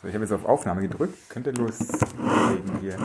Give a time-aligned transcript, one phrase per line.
[0.00, 1.14] So, ich habe jetzt auf Aufnahme gedrückt.
[1.30, 2.96] Könnt ihr loslegen hier.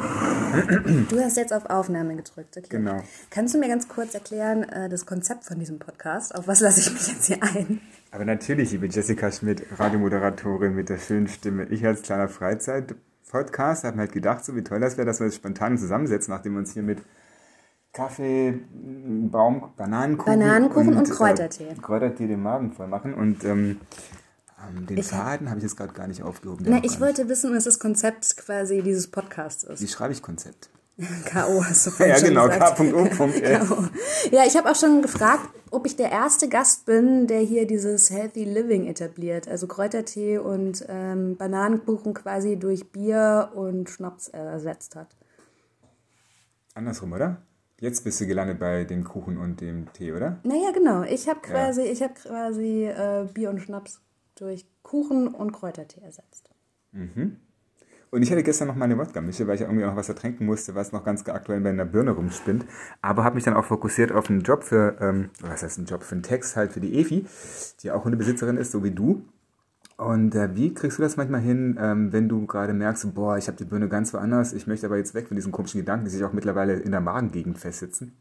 [1.09, 2.67] Du hast jetzt auf Aufnahme gedrückt, okay.
[2.67, 3.01] Genau.
[3.29, 6.35] Kannst du mir ganz kurz erklären, äh, das Konzept von diesem Podcast?
[6.35, 7.79] Auf was lasse ich mich jetzt hier ein?
[8.11, 11.63] Aber natürlich, liebe Jessica Schmidt, Radiomoderatorin mit der schönen Stimme.
[11.69, 15.27] Ich als kleiner Freizeit-Podcast habe mir halt gedacht, so wie toll das wäre, dass wir
[15.27, 17.01] das spontan zusammensetzen, nachdem wir uns hier mit
[17.93, 21.73] Kaffee, Baum, Bananenkuchen, Bananenkuchen und äh, Kräutertee.
[21.81, 23.13] Kräutertee den Magen voll machen.
[23.13, 23.79] Und ähm,
[24.69, 26.65] den Ich- Faden habe ich jetzt gerade gar nicht aufgehoben.
[26.67, 29.79] Na, ich wollte wissen, was das Konzept quasi dieses Podcasts nicht.
[29.81, 29.91] Wie ist.
[29.91, 30.69] schreibe ich Konzept?
[31.25, 31.63] K.O.
[31.63, 32.47] hast du vorhin Ja, genau.
[32.47, 33.07] K.O.
[34.31, 38.11] Ja, ich habe auch schon gefragt, ob ich der erste Gast bin, der hier dieses
[38.11, 39.47] Healthy Living etabliert.
[39.47, 45.15] Also Kräutertee und ähm, Bananenkuchen quasi durch Bier und Schnaps ersetzt hat.
[46.75, 47.41] Andersrum, oder?
[47.79, 50.37] Jetzt bist du gelandet bei dem Kuchen und dem Tee, oder?
[50.43, 51.01] Naja, genau.
[51.03, 53.99] Ich habe quasi, ich hab quasi äh, Bier und Schnaps
[54.41, 56.49] durch Kuchen und Kräutertee ersetzt.
[58.09, 60.91] Und ich hatte gestern noch meine Wodka-Mische, weil ich irgendwie noch was ertränken musste, was
[60.91, 62.65] noch ganz aktuell bei einer Birne rumspinnt.
[63.01, 66.03] Aber habe mich dann auch fokussiert auf einen Job für, ähm, was heißt ein Job,
[66.03, 67.25] für einen Text halt für die Efi,
[67.81, 69.23] die auch Hundebesitzerin ist, so wie du.
[69.95, 73.47] Und äh, wie kriegst du das manchmal hin, ähm, wenn du gerade merkst, boah, ich
[73.47, 76.11] habe die Birne ganz woanders, ich möchte aber jetzt weg von diesen komischen Gedanken, die
[76.11, 78.13] sich auch mittlerweile in der Magengegend festsitzen?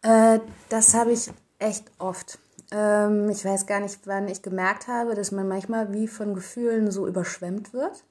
[0.00, 0.38] Äh,
[0.70, 2.38] das habe ich echt oft.
[2.70, 6.90] Ähm, ich weiß gar nicht, wann ich gemerkt habe, dass man manchmal wie von Gefühlen
[6.90, 8.04] so überschwemmt wird.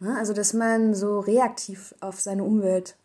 [0.00, 0.16] Ne?
[0.16, 2.96] Also, dass man so reaktiv auf seine Umwelt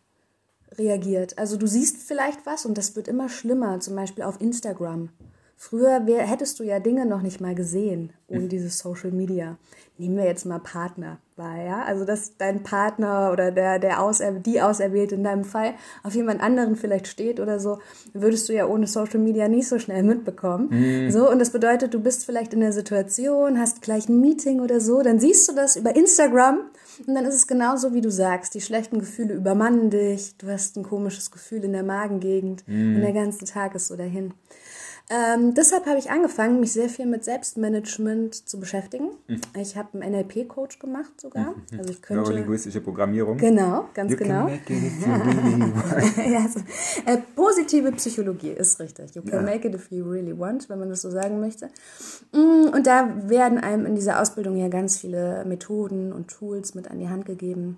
[0.78, 1.38] reagiert.
[1.38, 5.10] Also, du siehst vielleicht was und das wird immer schlimmer, zum Beispiel auf Instagram.
[5.56, 9.58] Früher wär, hättest du ja Dinge noch nicht mal gesehen ohne dieses Social Media.
[9.96, 14.32] Nehmen wir jetzt mal Partner, war ja, also dass dein Partner oder der, der Auser
[14.32, 17.78] die Auserwählte in deinem Fall auf jemand anderen vielleicht steht oder so,
[18.12, 20.68] würdest du ja ohne Social Media nicht so schnell mitbekommen.
[21.10, 24.80] So und das bedeutet, du bist vielleicht in der Situation, hast gleich ein Meeting oder
[24.80, 26.60] so, dann siehst du das über Instagram
[27.06, 30.76] und dann ist es genauso wie du sagst, die schlechten Gefühle übermannen dich, du hast
[30.76, 34.34] ein komisches Gefühl in der Magengegend und der ganze Tag ist so dahin.
[35.10, 39.10] Ähm, deshalb habe ich angefangen, mich sehr viel mit Selbstmanagement zu beschäftigen.
[39.58, 41.54] Ich habe einen NLP-Coach gemacht sogar.
[41.76, 42.22] Also ich könnte.
[42.22, 43.36] Neurolinguistische Programmierung.
[43.36, 44.46] Genau, ganz You genau.
[44.68, 46.60] really ja, so.
[47.04, 49.14] äh, positive Psychologie ist richtig.
[49.14, 49.42] You can Ja.
[49.42, 51.68] make it if you really want, wenn man das so sagen möchte.
[52.32, 56.90] Mm, Und da werden einem in dieser Ausbildung ja ganz viele Methoden und Tools mit
[56.90, 57.76] an die Hand gegeben.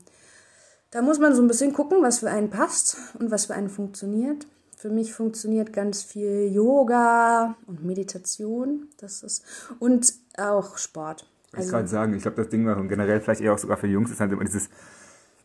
[0.93, 3.69] Da muss man so ein bisschen gucken, was für einen passt und was für einen
[3.71, 4.47] funktioniert.
[4.85, 8.89] Für mich funktioniert ganz viel Yoga und Meditation.
[8.99, 9.43] Das ist
[9.79, 11.27] und auch Sport.
[11.53, 13.87] Ich wollte gerade sagen, ich glaube, das Ding war generell vielleicht eher auch sogar für
[13.87, 14.69] Jungs ist halt immer dieses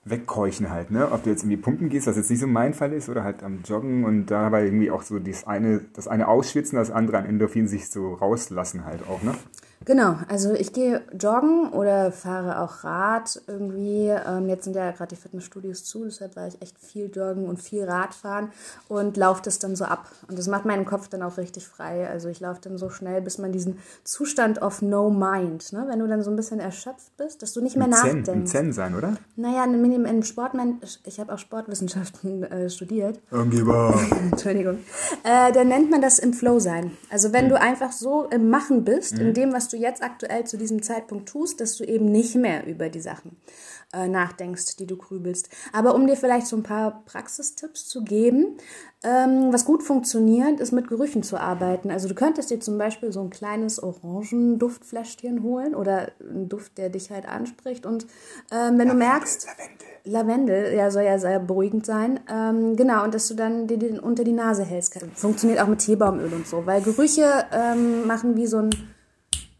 [0.03, 1.09] Wegkeuchen halt, ne?
[1.09, 3.41] Ob du jetzt irgendwie pumpen gehst, was jetzt nicht so mein Fall ist, oder halt
[3.41, 7.25] am Joggen und dabei irgendwie auch so das eine, das eine ausschwitzen, das andere an
[7.25, 9.35] Endorphin sich so rauslassen halt auch, ne?
[9.85, 14.09] Genau, also ich gehe joggen oder fahre auch Rad irgendwie.
[14.09, 17.61] Ähm, jetzt sind ja gerade die Fitnessstudios zu, deshalb war ich echt viel joggen und
[17.61, 18.51] viel Radfahren
[18.89, 20.11] und laufe das dann so ab.
[20.27, 22.09] Und das macht meinen Kopf dann auch richtig frei.
[22.09, 25.85] Also ich laufe dann so schnell, bis man diesen Zustand of no mind, ne?
[25.87, 28.17] wenn du dann so ein bisschen erschöpft bist, dass du nicht mehr Ein Zen, ein
[28.19, 28.51] nachdenkst.
[28.51, 29.15] Zen sein, oder?
[29.37, 33.21] Naja, in, in, in Sportman, ich habe auch Sportwissenschaften äh, studiert.
[33.31, 33.97] Angeber.
[34.31, 34.79] Entschuldigung.
[35.23, 36.91] Äh, dann nennt man das im Flow sein.
[37.09, 40.57] Also wenn du einfach so im Machen bist, in dem, was du jetzt aktuell zu
[40.57, 43.37] diesem Zeitpunkt tust, dass du eben nicht mehr über die Sachen
[43.93, 45.49] äh, nachdenkst, die du grübelst.
[45.73, 48.57] Aber um dir vielleicht so ein paar Praxistipps zu geben,
[49.03, 51.89] ähm, was gut funktioniert, ist mit Gerüchen zu arbeiten.
[51.89, 56.89] Also du könntest dir zum Beispiel so ein kleines Orangenduftfläschchen holen oder einen Duft, der
[56.89, 57.85] dich halt anspricht.
[57.85, 58.05] Und
[58.51, 59.47] ähm, wenn du merkst,
[60.03, 62.19] Lavendel, ja, soll ja sehr beruhigend sein.
[62.29, 64.99] Ähm, genau, und dass du dann dir den unter die Nase hältst.
[65.15, 68.69] Funktioniert auch mit Teebaumöl und so, weil Gerüche ähm, machen wie so ein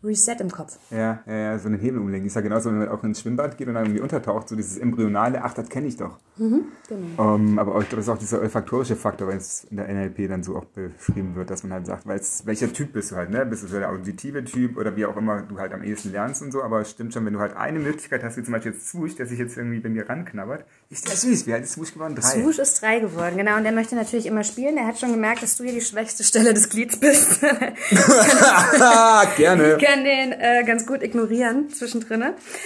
[0.04, 0.78] Reset im Kopf.
[0.92, 2.26] Ja, ja, ja, so einen Hebel umlegen.
[2.26, 4.78] Ist ja genauso, wenn man auch ins Schwimmbad geht und dann irgendwie untertaucht, so dieses
[4.78, 6.20] embryonale, ach, das kenne ich doch.
[6.38, 7.36] Genau.
[7.36, 9.90] Ähm, aber auch, ich glaube, das ist auch dieser olfaktorische Faktor, wenn es in der
[9.90, 13.12] NLP dann so auch beschrieben wird, dass man halt sagt, weil es, welcher Typ bist
[13.12, 13.46] du halt, ne?
[13.46, 16.42] Bist du so der auditive Typ oder wie auch immer du halt am ehesten lernst
[16.42, 18.72] und so, aber es stimmt schon, wenn du halt eine Möglichkeit hast, wie zum Beispiel
[18.72, 21.46] jetzt Swoosh, der sich jetzt irgendwie bei mir ranknabbert, ist der süß.
[21.46, 22.16] Wie alt ist Swoosh geworden?
[22.16, 22.22] Drei.
[22.42, 23.58] Swoosh ist drei geworden, genau.
[23.58, 24.76] Und der möchte natürlich immer spielen.
[24.78, 27.42] Er hat schon gemerkt, dass du hier die schwächste Stelle des Glieds bist.
[29.38, 29.76] Gerne.
[29.78, 32.24] Ich kann den äh, ganz gut ignorieren zwischendrin.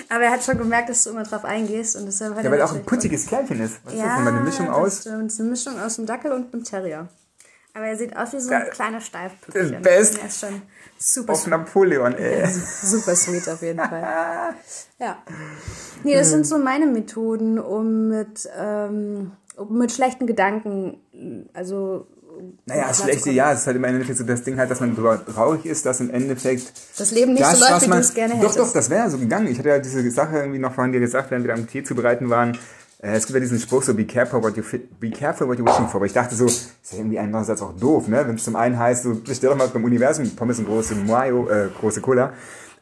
[0.10, 1.96] Aber er hat schon gemerkt, dass du immer drauf eingehst.
[1.96, 3.80] Und deshalb hat Ja, weil er auch ein putziges Kerlchen ist.
[3.84, 4.24] Was ist das Ja, denn?
[4.24, 5.02] Mal eine Mischung das aus?
[5.02, 5.28] Stimmt.
[5.28, 7.08] Es ist eine Mischung aus einem Dackel und einem Terrier.
[7.76, 8.70] Aber er sieht aus wie so ein Geil.
[8.72, 9.82] kleiner Steifpüppchen.
[9.82, 10.20] Best.
[10.20, 10.62] Er ist schon
[11.04, 11.52] super Auf sweet.
[11.52, 12.48] Napoleon, ey.
[12.84, 14.54] Super sweet auf jeden Fall.
[15.00, 15.18] Ja.
[16.04, 20.98] Nee, das sind so meine Methoden, um mit, ähm, um mit schlechten Gedanken,
[21.54, 22.08] also
[22.66, 24.92] Naja, das schlechte Ja, es ist halt im Endeffekt so das Ding halt, dass man
[24.96, 28.00] darüber traurig ist, dass im Endeffekt das Leben nicht das, so läuft, wie du man,
[28.00, 28.60] es gerne Doch, hättest.
[28.60, 29.48] doch, das wäre so gegangen.
[29.48, 32.30] Ich hatte ja diese Sache irgendwie noch vorhin dir gesagt, während wir am Tee zubereiten
[32.30, 32.58] waren.
[33.04, 34.64] Äh, Es gibt ja diesen Spruch so, be careful what you,
[35.00, 35.96] be careful what you're wishing for.
[35.98, 38.24] Aber ich dachte so, ist ja irgendwie andererseits auch doof, ne?
[38.28, 41.50] Wenn es zum einen heißt, so, bestell doch mal beim Universum Pommes und große Mayo,
[41.50, 42.34] äh, große Cola.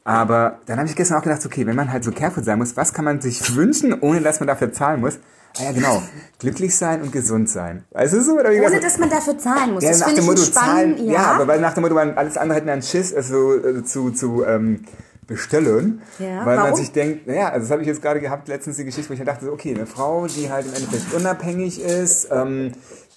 [0.04, 2.76] Aber dann habe ich gestern auch gedacht, okay, wenn man halt so careful sein muss,
[2.76, 5.20] was kann man sich wünschen, ohne dass man dafür zahlen muss?
[5.60, 6.02] Ah ja, genau.
[6.40, 7.84] Glücklich sein und gesund sein.
[7.92, 8.40] Weißt du so?
[8.40, 9.84] Oder Ohne dass man dafür zahlen muss.
[9.84, 10.98] ja, das nach dem Motto spannend.
[10.98, 13.56] zahlen, Ja, ja, aber weil nach dem Motto, man, alles andere hätten einen Schiss, also
[13.56, 14.86] äh, zu, zu ähm,
[15.32, 16.76] bestellen, Ja, weil man warum?
[16.76, 19.24] sich denkt, naja, also das habe ich jetzt gerade gehabt, letztens die Geschichte, wo ich
[19.24, 22.74] dachte, okay, eine Frau, die halt im Endeffekt unabhängig ist, ähm,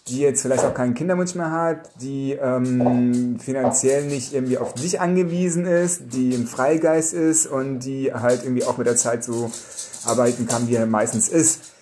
[0.08, 5.00] die jetzt vielleicht auch keinen Kinderwunsch mehr hat, die ähm, finanziell nicht irgendwie auf dich
[5.00, 9.50] angewiesen ist, die ein Freigeist ist und die halt irgendwie auch mit der Zeit so
[10.04, 11.73] arbeiten kann, wie er meistens ist.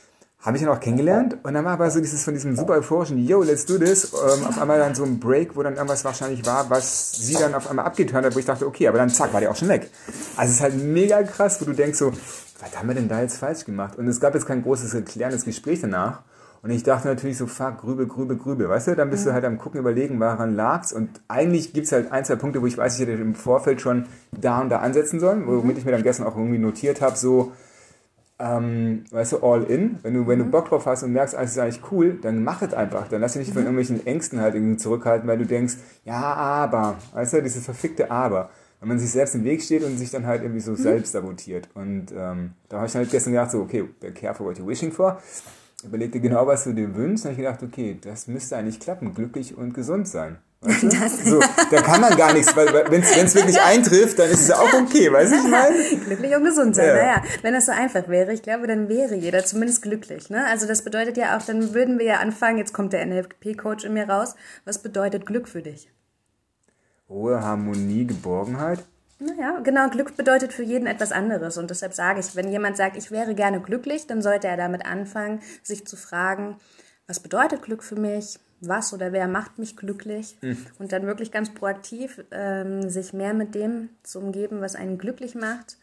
[0.42, 3.16] Habe ich dann auch kennengelernt und dann war aber so dieses von diesem super euphorischen,
[3.24, 6.44] yo, let's do this, ähm, auf einmal dann so ein Break, wo dann irgendwas wahrscheinlich
[6.44, 9.32] war, was sie dann auf einmal abgeturnt hat, wo ich dachte, okay, aber dann zack,
[9.32, 9.88] war die auch schon weg.
[10.36, 12.12] Also es ist halt mega krass, wo du denkst so,
[12.62, 13.96] was haben wir denn da jetzt falsch gemacht?
[13.96, 16.22] Und es gab jetzt kein großes erklärendes Gespräch danach.
[16.62, 18.94] Und ich dachte natürlich so, fuck, grübel, grübel, grübel, weißt du?
[18.94, 20.92] Dann bist du halt am gucken, überlegen, woran lag's.
[20.92, 24.06] Und eigentlich gibt's halt ein, zwei Punkte, wo ich weiß, ich hätte im Vorfeld schon
[24.30, 27.50] da und da ansetzen sollen, womit ich mir dann gestern auch irgendwie notiert habe, so,
[28.42, 29.98] ähm, weißt du, all in.
[30.02, 32.60] Wenn du, wenn du Bock drauf hast und merkst, alles ist eigentlich cool, dann mach
[32.60, 33.06] es einfach.
[33.06, 35.74] Dann lass dich nicht von irgendwelchen Ängsten halt irgendwie zurückhalten, weil du denkst,
[36.04, 38.50] ja, aber, weißt du, dieses verfickte Aber.
[38.80, 41.68] Wenn man sich selbst im Weg steht und sich dann halt irgendwie so selbst sabotiert.
[41.74, 44.66] Und ähm, da habe ich dann halt gestern gedacht, so, okay, be careful what you're
[44.66, 45.22] wishing for.
[45.84, 47.24] Überleg dir genau, was du dir wünschst.
[47.24, 50.38] Dann habe ich gedacht, okay, das müsste eigentlich klappen, glücklich und gesund sein.
[50.64, 51.30] Weißt du?
[51.30, 51.40] so,
[51.72, 54.72] da kann man gar nichts, weil wenn es wirklich eintrifft, dann ist es ja auch
[54.72, 55.76] okay, weißt du, ich meine?
[56.06, 56.86] glücklich und gesund sein.
[56.86, 56.94] Ja.
[56.94, 60.30] Naja, wenn das so einfach wäre, ich glaube, dann wäre jeder zumindest glücklich.
[60.30, 60.46] Ne?
[60.46, 63.94] Also das bedeutet ja auch, dann würden wir ja anfangen, jetzt kommt der NLP-Coach in
[63.94, 64.36] mir raus.
[64.64, 65.90] Was bedeutet Glück für dich?
[67.10, 68.84] Ruhe, Harmonie, Geborgenheit.
[69.18, 71.58] Naja, genau, Glück bedeutet für jeden etwas anderes.
[71.58, 74.86] Und deshalb sage ich, wenn jemand sagt, ich wäre gerne glücklich, dann sollte er damit
[74.86, 76.56] anfangen, sich zu fragen,
[77.08, 78.38] was bedeutet Glück für mich?
[78.64, 80.36] Was oder wer macht mich glücklich?
[80.78, 85.34] Und dann wirklich ganz proaktiv ähm, sich mehr mit dem zu umgeben, was einen glücklich
[85.34, 85.76] macht.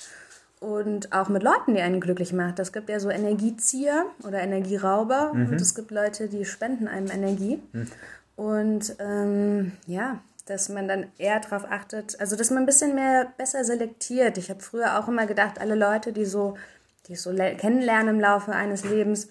[0.62, 2.60] Und auch mit Leuten, die einen glücklich macht.
[2.60, 5.32] Es gibt ja so Energiezieher oder Energierauber.
[5.52, 7.62] Und es gibt Leute, die spenden einem Energie.
[8.36, 13.28] Und ähm, ja, dass man dann eher darauf achtet, also dass man ein bisschen mehr
[13.38, 14.38] besser selektiert.
[14.38, 16.58] Ich habe früher auch immer gedacht, alle Leute, die so,
[17.08, 19.28] die ich so le- kennenlernen im Laufe eines Lebens,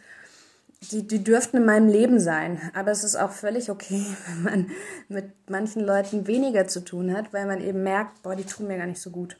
[0.80, 2.60] die, die dürften in meinem Leben sein.
[2.74, 4.70] Aber es ist auch völlig okay, wenn man
[5.08, 8.78] mit manchen Leuten weniger zu tun hat, weil man eben merkt, boah, die tun mir
[8.78, 9.36] gar nicht so gut.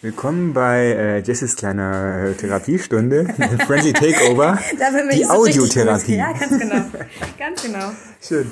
[0.00, 3.26] Willkommen bei äh, Jessys kleiner äh, Therapiestunde,
[3.66, 6.16] Friendly Takeover, Dafür bin die ich so richtig Audiotherapie.
[6.16, 6.84] Ja, ganz genau.
[7.38, 7.90] ganz genau.
[8.20, 8.50] Schön.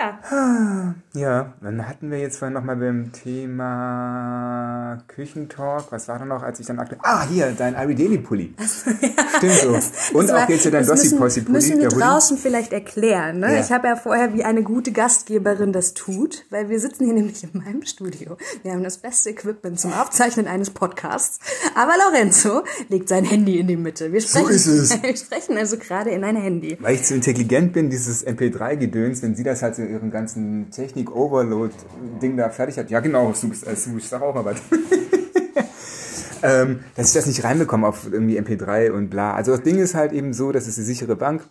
[0.00, 0.94] Ja.
[1.12, 5.90] Ja, dann hatten wir jetzt vorhin nochmal beim Thema Küchentalk.
[5.90, 7.00] Was war da noch, als ich dann aktuell...
[7.02, 8.54] Ah, hier, dein Ari Daily Pulli.
[9.36, 9.68] Stimmt so.
[10.16, 11.52] Und Das auch war- jetzt hier dein das Dossi müssen, Possi Pulli.
[11.52, 13.40] müssen wir draußen vielleicht erklären.
[13.40, 13.54] Ne?
[13.54, 13.60] Ja.
[13.60, 17.42] Ich habe ja vorher, wie eine gute Gastgeberin das tut, weil wir sitzen hier nämlich
[17.44, 18.36] in meinem Studio.
[18.62, 21.40] Wir haben das beste Equipment zum Aufzeichnen eines Podcasts.
[21.74, 24.12] Aber Lorenzo legt sein Handy in die Mitte.
[24.12, 25.02] Wir sprechen, ist es.
[25.02, 26.78] Wir sprechen also gerade in ein Handy.
[26.80, 32.36] Weil ich zu intelligent bin, dieses MP3-Gedöns, wenn sie das halt so ihren ganzen Technik-Overload-Ding
[32.36, 32.90] da fertig hat.
[32.90, 34.56] Ja, genau, als du, ich sag auch mal was.
[36.42, 39.34] ähm, dass ich das nicht reinbekomme auf irgendwie MP3 und bla.
[39.34, 41.42] Also das Ding ist halt eben so, das ist die sichere Bank,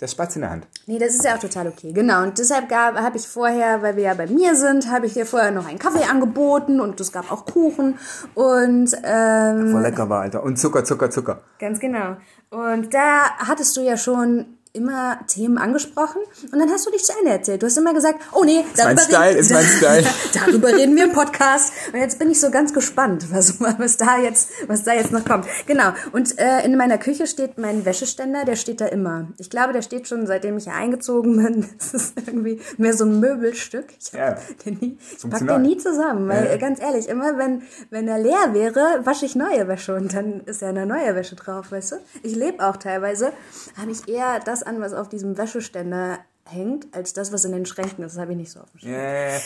[0.00, 0.66] der Spatz in der Hand.
[0.86, 1.92] Nee, das ist ja auch total okay.
[1.92, 2.22] Genau.
[2.22, 5.50] Und deshalb habe ich vorher, weil wir ja bei mir sind, habe ich dir vorher
[5.50, 7.98] noch einen Kaffee angeboten und es gab auch Kuchen.
[8.34, 10.44] Und ähm, Voll lecker war, Alter.
[10.44, 11.40] Und Zucker, Zucker, Zucker.
[11.58, 12.16] Ganz genau.
[12.50, 16.20] Und da hattest du ja schon immer Themen angesprochen
[16.52, 17.62] und dann hast du dich zu Ende erzählt.
[17.62, 20.04] Du hast immer gesagt, oh nee, mein darüber, Style, ist mein Style.
[20.34, 21.72] darüber reden wir im Podcast.
[21.92, 25.24] Und jetzt bin ich so ganz gespannt, was, was da jetzt, was da jetzt noch
[25.24, 25.46] kommt.
[25.66, 25.92] Genau.
[26.12, 29.28] Und äh, in meiner Küche steht mein Wäscheständer, der steht da immer.
[29.38, 31.68] Ich glaube, der steht schon seitdem ich hier eingezogen bin.
[31.78, 33.86] Das ist irgendwie mehr so ein Möbelstück.
[34.00, 34.36] Ich, Ja.
[34.64, 38.18] den nie, ich pack den nie zusammen, weil äh, ganz ehrlich, immer wenn, wenn er
[38.18, 41.92] leer wäre, wasche ich neue Wäsche und dann ist ja eine neue Wäsche drauf, weißt
[41.92, 41.96] du?
[42.22, 43.32] Ich lebe auch teilweise,
[43.80, 47.66] habe ich eher das an, was auf diesem Wäscheständer hängt, als das, was in den
[47.66, 48.14] Schränken ist.
[48.14, 48.92] Das habe ich nicht so auf dem Schirm.
[48.94, 49.40] Äh, Äh,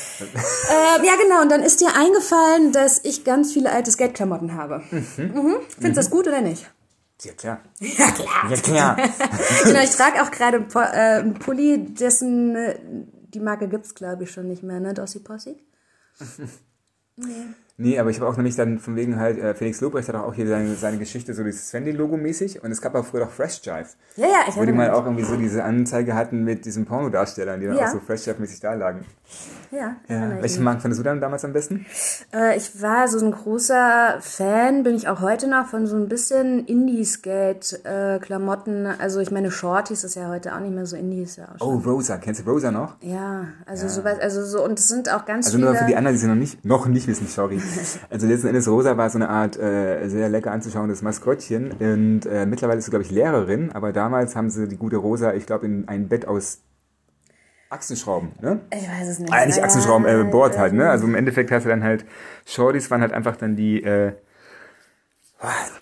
[1.07, 1.43] ja, genau.
[1.43, 4.83] Und dann ist dir eingefallen, dass ich ganz viele alte Skateklamotten habe.
[4.91, 5.57] Mhm.
[5.69, 6.71] Findest du das gut oder nicht?
[7.23, 7.61] ja, klar.
[7.81, 8.51] Ja, klar.
[8.51, 8.97] Ja, klar.
[9.65, 12.79] genau, ich trage auch gerade einen Po- äh, einen Pulli, dessen, äh,
[13.35, 14.93] die Marke gibt's glaube ich schon nicht mehr, ne?
[14.95, 15.57] Dossi Possi?
[17.17, 17.47] Nee,
[17.79, 20.47] aber ich habe auch nämlich dann von wegen halt, äh, Felix Lobrecht hat auch hier
[20.47, 22.63] seine, seine Geschichte, so dieses Fendi-Logo mäßig.
[22.63, 23.89] Und es gab auch früher auch Fresh Jive.
[24.17, 27.61] Ja, ja, ich Wo die mal auch irgendwie so diese Anzeige hatten mit diesen Pornodarstellern,
[27.61, 27.87] die dann Ja.
[27.87, 29.05] auch so Fresh Jive-mäßig da lagen.
[29.71, 30.43] Ja, Ja.
[30.43, 31.87] Welchen Markt fandest du dann damals am besten?
[32.35, 36.09] Äh, ich war so ein großer Fan, bin ich auch heute noch, von so ein
[36.09, 38.87] bisschen Indie-Skate-Klamotten.
[38.87, 41.67] also ich meine, Shorties ist ja heute auch nicht mehr so Indie, ist ja auch.
[41.67, 42.19] Oh, Rosa.
[42.19, 42.97] Kennst du Rosa noch?
[43.01, 45.71] Ja, also sowas, also so, und es sind auch ganz Also viele...
[45.71, 47.62] nur für die anderen, die sie noch nicht, noch nicht wissen, sorry.
[48.11, 51.73] Also letzten Endes, Rosa war so eine Art äh, sehr lecker anzuschauendes Maskottchen.
[51.73, 53.73] Und äh, mittlerweile ist sie, glaube ich, Lehrerin.
[53.73, 56.63] Aber damals haben sie die gute Rosa, ich glaube, in ein Bett aus
[57.73, 58.61] Achsenschrauben, ne?
[58.71, 59.33] ich weiß es nicht.
[59.33, 60.91] Ah, nicht Achsenschrauben, äh, Board halt, ne?
[60.91, 62.05] Also im Endeffekt hast du dann halt,
[62.45, 64.13] Shorties waren halt einfach dann die, äh,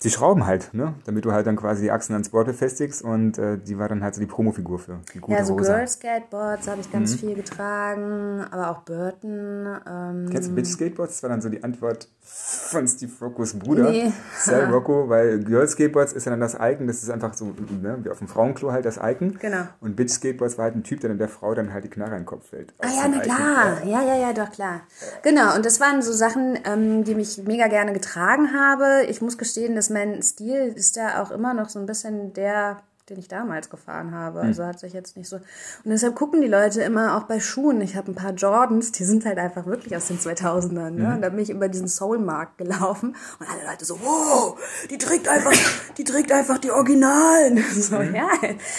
[0.03, 0.95] die Schrauben halt, ne?
[1.05, 4.03] Damit du halt dann quasi die Achsen ans Board befestigst und äh, die war dann
[4.03, 5.75] halt so die Promofigur für die gute Ja, so Rosa.
[5.75, 6.91] Girl Skateboards habe ich Mhm.
[6.93, 9.67] ganz viel getragen, aber auch Burton.
[9.87, 11.13] Ähm, Kennst du Bitch Skateboards?
[11.15, 14.11] Das war dann so die Antwort von Steve Roccos Bruder, Nee.
[14.37, 17.45] Sal Rocco, weil Girl Skateboards ist ja dann das Icon, das ist einfach so,
[17.81, 19.37] ne, wie auf dem Frauenklo halt das Icon.
[19.39, 19.63] Genau.
[19.79, 22.11] Und Bitch Skateboards war halt ein Typ, der dann der Frau dann halt die Knarre
[22.11, 22.73] in den Kopf fällt.
[22.79, 23.21] Ah ja, na Icon.
[23.23, 23.85] klar.
[23.85, 24.81] Ja, ja, ja, doch klar.
[25.23, 29.05] Genau, und das waren so Sachen, ähm, die mich mega gerne getragen habe.
[29.07, 32.83] Ich muss gestehen, dass mein Stil ist da auch immer noch so ein bisschen der,
[33.11, 34.41] den ich damals gefahren habe.
[34.41, 34.47] Hm.
[34.47, 35.35] Also hat sich jetzt nicht so.
[35.35, 35.43] Und
[35.85, 37.81] deshalb gucken die Leute immer auch bei Schuhen.
[37.81, 40.91] Ich habe ein paar Jordans, die sind halt einfach wirklich aus den 2000ern.
[40.91, 41.13] Ne?
[41.15, 44.57] Und da bin ich über diesen Soulmarkt gelaufen und alle Leute so, wow,
[44.89, 45.51] die trägt einfach,
[45.97, 47.63] die trägt einfach die Originalen.
[47.81, 48.29] So, ja,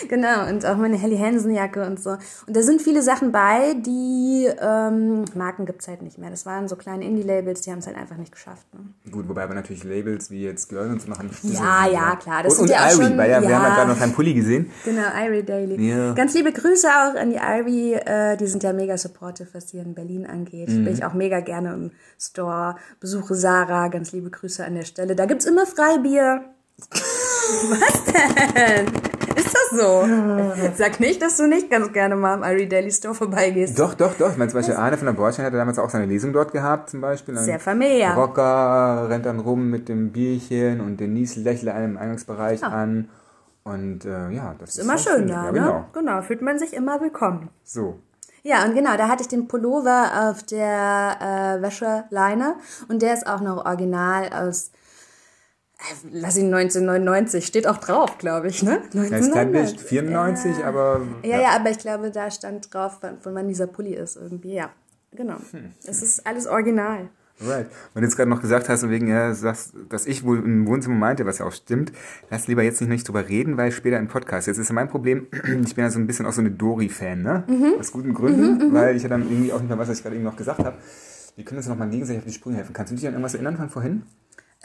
[0.08, 0.48] genau.
[0.48, 2.10] Und auch meine Helly Hansen Jacke und so.
[2.46, 6.30] Und da sind viele Sachen bei, die ähm, Marken gibt's halt nicht mehr.
[6.30, 8.66] Das waren so kleine Indie-Labels, die haben es halt einfach nicht geschafft.
[8.72, 9.10] Ne?
[9.10, 11.30] Gut, wobei aber natürlich Labels wie jetzt Girl und so machen.
[11.42, 13.56] Ja, ja, klar, das und, sind und ja Irie, schon- weil ja, wir ja.
[13.56, 14.70] haben ja gerade noch deinen Pulli gesehen.
[14.84, 15.88] Genau, Irie Daily.
[15.88, 16.12] Ja.
[16.12, 17.94] Ganz liebe Grüße auch an die Irie.
[17.94, 20.68] Äh, die sind ja mega supportive, was hier in Berlin angeht.
[20.68, 20.84] Mhm.
[20.84, 22.76] Bin ich auch mega gerne im Store.
[23.00, 23.88] Besuche Sarah.
[23.88, 25.16] Ganz liebe Grüße an der Stelle.
[25.16, 26.44] Da gibt's immer Freibier.
[26.88, 28.86] was denn?
[29.34, 30.06] Ist das so?
[30.76, 33.76] Sag nicht, dass du nicht ganz gerne mal am Irie Daily Store vorbeigehst.
[33.76, 34.30] Doch, doch, doch.
[34.30, 36.90] Ich meine, zum Beispiel Arne von der Bordstein hatte damals auch seine Lesung dort gehabt,
[36.90, 37.36] zum Beispiel.
[37.38, 38.14] Sehr familiär.
[38.14, 43.08] Rocker rennt dann rum mit dem Bierchen und Denise lächelt einem im Eingangsbereich an.
[43.64, 45.60] Und äh, ja, das ist, Immer schon schön da, ja, ne?
[45.60, 45.84] Genau.
[45.92, 47.50] Genau, fühlt man sich immer willkommen.
[47.62, 48.00] So.
[48.42, 52.56] Ja, und genau, da hatte ich den Pullover auf der äh, Wäscheleine
[52.88, 54.72] und der ist auch noch original aus,
[55.78, 58.82] äh, lass ihn 1999, steht auch drauf, glaube ich, ne?
[58.94, 60.66] Established 94, ja.
[60.66, 64.16] aber Ja, ja, aber ich glaube, da stand drauf, von von wann dieser Pulli ist
[64.16, 64.70] irgendwie, ja.
[65.12, 65.36] Genau.
[65.52, 65.72] Hm.
[65.86, 67.10] Es ist alles original.
[67.46, 67.66] Right.
[67.94, 70.96] Wenn du jetzt gerade noch gesagt hast, wegen, ja, sagst, dass ich wohl im Wohnzimmer
[70.96, 71.92] meinte, was ja auch stimmt,
[72.30, 74.46] lass lieber jetzt nicht, nicht drüber reden, weil später im Podcast.
[74.46, 75.26] Jetzt ist ja mein Problem,
[75.64, 77.44] ich bin ja so ein bisschen auch so eine Dori-Fan, ne?
[77.46, 77.74] Mhm.
[77.78, 80.16] Aus guten Gründen, weil ich ja dann irgendwie auch nicht mehr weiß, was ich gerade
[80.16, 80.76] eben noch gesagt habe.
[81.34, 82.72] Wir können uns noch mal gegenseitig auf die Sprünge helfen.
[82.74, 84.02] Kannst du dich an irgendwas erinnern von vorhin?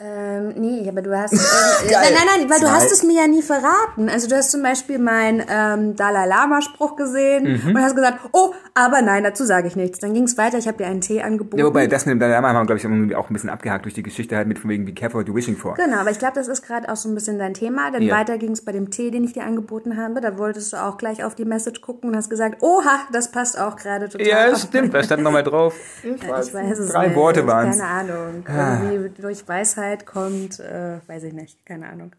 [0.00, 1.32] Ähm, nee, aber du hast.
[1.78, 2.72] Äh, nein, nein, nein, weil du Zwei.
[2.72, 4.08] hast es mir ja nie verraten.
[4.08, 7.76] Also du hast zum Beispiel meinen ähm, Dalai Lama-Spruch gesehen Mhm.
[7.76, 10.00] und hast gesagt, oh, aber nein, dazu sage ich nichts.
[10.00, 11.58] Dann ging es weiter, ich habe dir einen Tee angeboten.
[11.58, 13.48] Ja, wobei das mit dem Dalai Lama haben wir, glaube ich, irgendwie auch ein bisschen
[13.50, 15.74] abgehakt durch die Geschichte halt mit von wegen Be careful what you're wishing for.
[15.74, 17.90] Genau, aber ich glaube, das ist gerade auch so ein bisschen dein Thema.
[17.92, 18.16] Denn Ja.
[18.16, 20.20] weiter ging es bei dem Tee, den ich dir angeboten habe.
[20.20, 23.58] Da wolltest du auch gleich auf die Message gucken und hast gesagt, oha, das passt
[23.58, 24.26] auch gerade total.
[24.26, 25.74] Ja, stimmt, da stand nochmal drauf.
[26.02, 27.14] Ich, Ich weiß es Drei.
[27.14, 27.78] Worte waren es.
[27.78, 28.44] Keine Ahnung.
[28.90, 32.12] Irgendwie durch Weisheit kommt, äh, weiß ich nicht, keine Ahnung.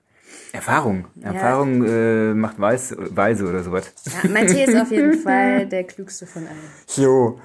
[0.52, 1.06] Erfahrung.
[1.22, 3.92] Erfahrung äh, macht weiß, weise oder sowas.
[4.06, 6.58] Ja, mein Tee ist auf jeden Fall der klügste von allen.
[6.96, 7.40] Jo.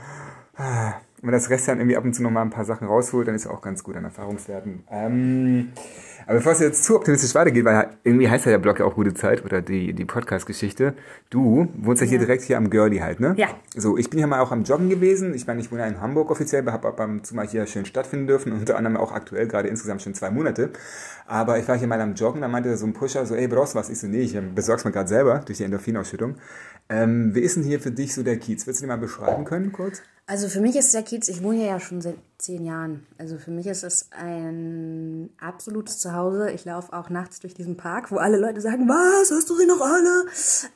[0.56, 3.34] Wenn man das Rest dann irgendwie ab und zu nochmal ein paar Sachen rausholt, dann
[3.34, 4.84] ist ja auch ganz gut an Erfahrungswerten.
[4.90, 5.72] Ähm,
[6.26, 8.94] aber bevor es jetzt zu optimistisch weitergeht, weil irgendwie heißt ja der Blog ja auch
[8.94, 10.94] gute Zeit oder die, die Podcast-Geschichte.
[11.30, 12.24] Du wohnst ja hier Ja.
[12.24, 13.34] direkt hier am Girlie halt, ne?
[13.36, 13.48] Ja.
[13.76, 15.34] So, ich bin ja mal auch am Joggen gewesen.
[15.34, 17.84] Ich meine, ich wohne ja in Hamburg offiziell, habe ab und zu mal hier schön
[17.84, 20.70] stattfinden dürfen, unter anderem auch aktuell, gerade insgesamt schon zwei Monate.
[21.26, 23.74] Aber ich war hier mal am Joggen, da meinte so ein Pusher so, ey, brauchst
[23.74, 23.88] du was?
[23.90, 26.36] Ich so, nee, ich besorg's mir gerade selber durch die Endorphinausschüttung.
[26.88, 28.66] Ähm, wie ist denn hier für dich so der Kiez?
[28.66, 30.02] Willst du den mal beschreiben können, kurz?
[30.26, 33.06] Also für mich ist der Kiez, ich wohne hier ja schon seit zehn Jahren.
[33.18, 36.50] Also für mich ist es ein absolutes Zuhause.
[36.50, 39.66] Ich laufe auch nachts durch diesen Park, wo alle Leute sagen, was, hast du sie
[39.66, 40.26] noch alle?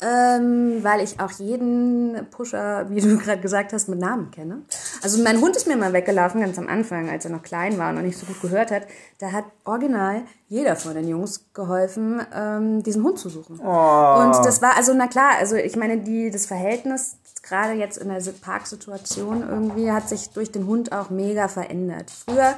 [0.01, 4.63] Ähm, weil ich auch jeden Pusher, wie du gerade gesagt hast, mit Namen kenne.
[5.03, 7.91] Also mein Hund ist mir mal weggelaufen, ganz am Anfang, als er noch klein war
[7.91, 8.87] und noch nicht so gut gehört hat.
[9.19, 13.59] Da hat original jeder von den Jungs geholfen, ähm, diesen Hund zu suchen.
[13.59, 18.09] Und das war, also na klar, also ich meine, die, das Verhältnis gerade jetzt in
[18.09, 22.11] der Parksituation irgendwie hat sich durch den Hund auch mega verändert.
[22.11, 22.55] Früher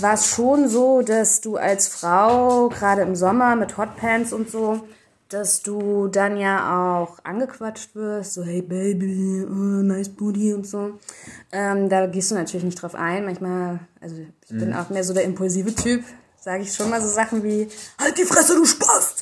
[0.00, 4.82] war es schon so, dass du als Frau gerade im Sommer mit Hotpants und so
[5.28, 10.98] dass du dann ja auch angequatscht wirst, so hey Baby, oh, nice booty und so.
[11.50, 13.24] Ähm, da gehst du natürlich nicht drauf ein.
[13.24, 16.04] Manchmal, also ich bin auch mehr so der impulsive Typ,
[16.40, 17.68] sage ich schon mal so Sachen wie
[17.98, 19.15] halt die Fresse, du Spast.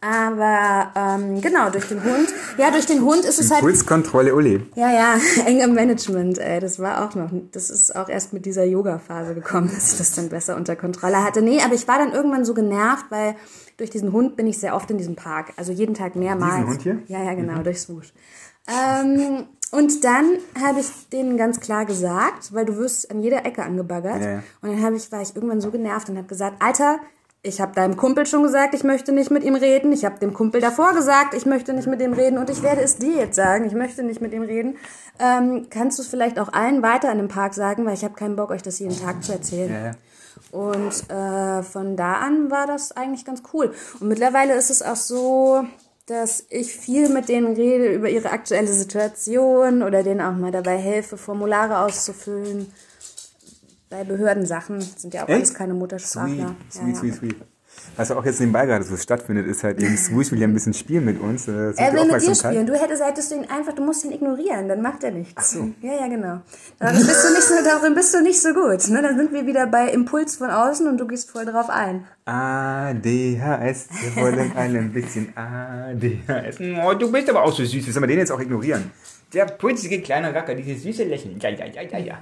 [0.00, 4.66] Aber ähm, genau durch den Hund, ja durch den Hund ist es halt Pulskontrolle, Uli.
[4.74, 8.64] ja, ja, enge Management, ey, das war auch noch, das ist auch erst mit dieser
[8.64, 11.42] Yoga-Phase gekommen, dass ich das dann besser unter Kontrolle hatte.
[11.42, 13.36] Nee, aber ich war dann irgendwann so genervt, weil
[13.76, 16.66] durch diesen Hund bin ich sehr oft in diesem Park, also jeden Tag mehrmals.
[16.66, 16.98] Hund hier?
[17.08, 18.12] Ja, ja, genau, durch Swoosh.
[18.68, 23.62] Ähm, und dann habe ich denen ganz klar gesagt, weil du wirst an jeder Ecke
[23.62, 24.20] angebaggert.
[24.22, 24.42] Ja, ja.
[24.62, 26.98] Und dann habe ich, war ich irgendwann so genervt und habe gesagt, Alter,
[27.42, 29.92] ich habe deinem Kumpel schon gesagt, ich möchte nicht mit ihm reden.
[29.92, 32.36] Ich habe dem Kumpel davor gesagt, ich möchte nicht mit ihm reden.
[32.36, 34.76] Und ich werde es dir jetzt sagen, ich möchte nicht mit ihm reden.
[35.18, 38.14] Ähm, kannst du es vielleicht auch allen weiter in dem Park sagen, weil ich habe
[38.14, 39.72] keinen Bock, euch das jeden Tag zu erzählen.
[39.72, 39.92] Ja, ja.
[40.52, 43.72] Und äh, von da an war das eigentlich ganz cool.
[44.00, 45.64] Und mittlerweile ist es auch so,
[46.06, 50.76] dass ich viel mit denen rede über ihre aktuelle Situation oder denen auch mal dabei
[50.76, 52.70] helfe, Formulare auszufüllen.
[53.90, 55.36] Bei Behördensachen sind ja auch Echt?
[55.36, 56.54] alles keine Sweet, Muttersprachler.
[56.70, 56.94] Sweet, ja.
[56.94, 57.36] sweet, sweet.
[57.96, 60.74] Was auch jetzt nebenbei gerade so stattfindet, ist halt eben Swoosh will ja ein bisschen
[60.74, 61.48] spielen mit uns.
[61.48, 62.66] äh, Er will mit dir spielen.
[62.66, 65.34] Du hättest, hättest du ihn einfach, du musst ihn ignorieren, dann macht er nichts.
[65.36, 65.70] Ach so.
[65.80, 66.40] Ja, ja, genau.
[66.78, 68.88] Darin bist du nicht so, darin bist du nicht so gut.
[68.88, 69.02] Ne?
[69.02, 72.04] Dann sind wir wieder bei Impuls von außen und du gehst voll drauf ein.
[72.26, 76.58] ADHS, wir wollen ein bisschen ADHS.
[76.84, 77.86] Oh, du bist aber auch so süß.
[77.86, 78.90] Wie soll man den jetzt auch ignorieren?
[79.32, 81.38] Der putzige kleine Racker, dieses süße Lächeln.
[81.40, 82.18] Ja, ja, ja, ja, ja.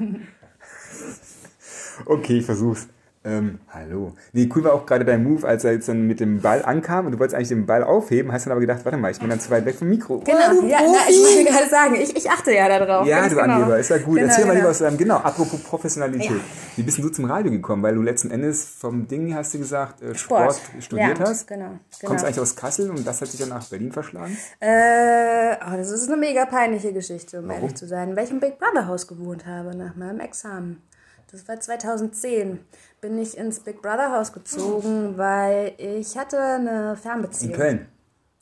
[2.07, 2.88] Okay, ich versuch's.
[3.25, 4.12] Ähm, hallo.
[4.33, 7.05] Nee, cool war auch gerade dein Move, als er jetzt dann mit dem Ball ankam
[7.05, 9.28] und du wolltest eigentlich den Ball aufheben, hast dann aber gedacht, warte mal, ich bin
[9.28, 10.21] dann zu weit weg vom Mikro.
[10.21, 13.07] Genau, Oh, ja, na, ich wollte gerade sagen, ich, ich achte ja darauf.
[13.07, 13.55] Ja, ganz du genau.
[13.55, 14.14] Angeber, ist ja gut.
[14.14, 14.61] Genau, Erzähl mal genau.
[14.61, 16.31] lieber aus deinem, genau, apropos Professionalität.
[16.31, 16.37] Ja.
[16.76, 17.83] Wie bist denn du zum Radio gekommen?
[17.83, 20.83] Weil du letzten Endes vom Ding, hast du gesagt, äh, Sport, Sport.
[20.85, 21.49] studiert Ja, hast.
[21.49, 22.12] genau, Kommst genau.
[22.25, 24.38] eigentlich aus Kassel und das hat sich dann nach Berlin verschlagen?
[24.61, 28.11] Äh, oh, das ist eine mega peinliche Geschichte, um ehrlich zu sein.
[28.11, 30.83] In welchem Big Brother Haus gewohnt habe nach meinem Examen.
[31.30, 32.58] Das war 2010.
[33.00, 37.52] Bin ich ins Big Brother Haus gezogen, weil ich hatte eine Fernbeziehung.
[37.52, 37.88] In Köln.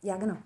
[0.03, 0.37] Ja, genau.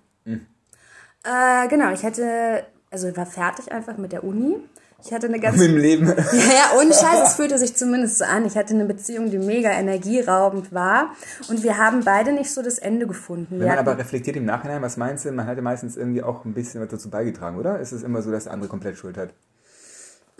[1.22, 4.56] Äh, genau, ich hatte, also war fertig einfach mit der Uni.
[5.02, 6.06] Ich hatte eine ganz Mit dem Leben.
[6.08, 8.44] ja, ja, ohne Scheiß, es fühlte sich zumindest so an.
[8.44, 11.14] Ich hatte eine Beziehung, die mega energieraubend war.
[11.48, 13.52] Und wir haben beide nicht so das Ende gefunden.
[13.52, 15.32] Wenn Wir man aber reflektiert im Nachhinein, was meinst du?
[15.32, 17.80] Man hat ja meistens irgendwie auch ein bisschen was dazu beigetragen, oder?
[17.80, 19.30] Ist es immer so, dass der andere komplett Schuld hat?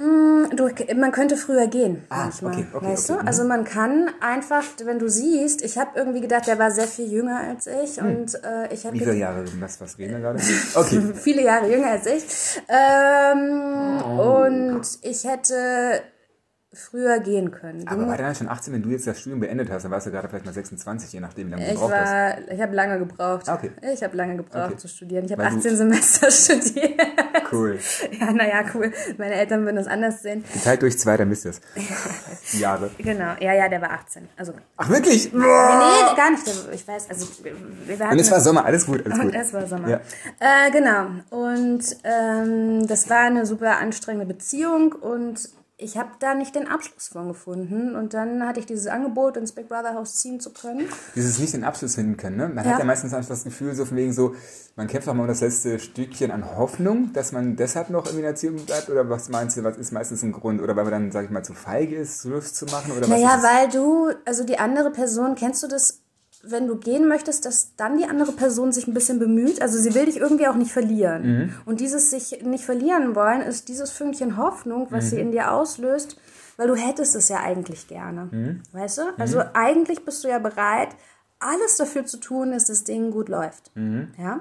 [0.01, 2.55] Du, man könnte früher gehen, Ah, manchmal.
[2.55, 3.23] okay, okay, weißt okay, du?
[3.23, 3.29] mhm.
[3.29, 7.13] Also man kann einfach, wenn du siehst, ich habe irgendwie gedacht, der war sehr viel
[7.13, 9.01] jünger als ich und äh, ich habe Hm.
[9.01, 9.45] Wie viele Jahre?
[9.61, 10.41] Was, was reden wir gerade?
[10.75, 11.03] Okay.
[11.15, 12.25] viele Jahre jünger als ich.
[12.69, 14.45] Ähm, Oh.
[14.45, 16.01] Und ich hätte
[16.73, 17.87] früher gehen können.
[17.89, 20.13] Aber war dann schon 18, wenn du jetzt das Studium beendet hast, dann warst du
[20.13, 22.11] gerade vielleicht mal 26, je nachdem, wie lange du Ich gebraucht hast.
[22.13, 23.49] war, ich habe lange gebraucht.
[23.49, 23.73] Ah, okay.
[23.93, 24.77] Ich habe lange gebraucht Okay.
[24.77, 25.25] zu studieren.
[25.25, 27.01] Ich habe Weil du- 18 Semester studiert.
[27.51, 27.79] Cool.
[28.21, 28.93] ja, naja, cool.
[29.19, 30.45] Meine Eltern würden das anders sehen.
[30.53, 31.61] Geteilt durch zwei, dann misst ihr es.
[32.61, 32.91] Jahre.
[32.99, 33.35] Genau.
[33.41, 34.29] Ja, ja, der war 18.
[34.37, 35.33] Also Ach, wirklich?
[35.33, 36.45] Nee, nee, gar nicht.
[36.73, 37.53] Ich weiß, also wir,
[37.87, 39.35] wir hatten Und es war Sommer, alles gut, alles und gut.
[39.35, 39.89] es war Sommer.
[39.89, 40.01] Ja.
[40.39, 41.07] Äh, genau.
[41.31, 45.49] Und ähm, das war eine super anstrengende Beziehung und
[45.83, 47.97] ich habe da nicht den Abschluss von gefunden.
[47.97, 50.87] Und dann hatte ich dieses Angebot, ins Big Brother Haus ziehen zu können.
[51.17, 52.49] Dieses nicht den Abschluss finden können, ne?
[52.49, 52.73] Man Ja.
[52.73, 54.35] hat ja meistens einfach das Gefühl, so von wegen so,
[54.77, 58.19] man kämpft auch mal um das letzte Stückchen an Hoffnung, dass man deshalb noch in
[58.19, 60.61] der Erziehung bleibt, oder was meinst du, was ist meistens ein Grund?
[60.61, 63.09] Oder weil man dann, sag ich mal, zu feige ist, Schluss zu machen, oder was
[63.09, 63.51] Naja, ist es?
[63.51, 66.03] weil du, also die andere Person, kennst du das,
[66.43, 69.61] wenn du gehen möchtest, dass dann die andere Person sich ein bisschen bemüht?
[69.61, 71.23] Also sie will dich irgendwie auch nicht verlieren.
[71.23, 71.55] Mhm.
[71.67, 75.09] Und dieses sich nicht verlieren wollen, ist dieses Fünkchen Hoffnung, was Mhm.
[75.09, 76.17] sie in dir auslöst,
[76.57, 78.29] weil du hättest es ja eigentlich gerne.
[78.31, 78.63] Mhm.
[78.73, 79.03] Weißt du?
[79.19, 80.89] Also eigentlich bist du ja bereit,
[81.39, 83.71] alles dafür zu tun, dass das Ding gut läuft.
[83.75, 84.09] Mhm.
[84.19, 84.41] Ja?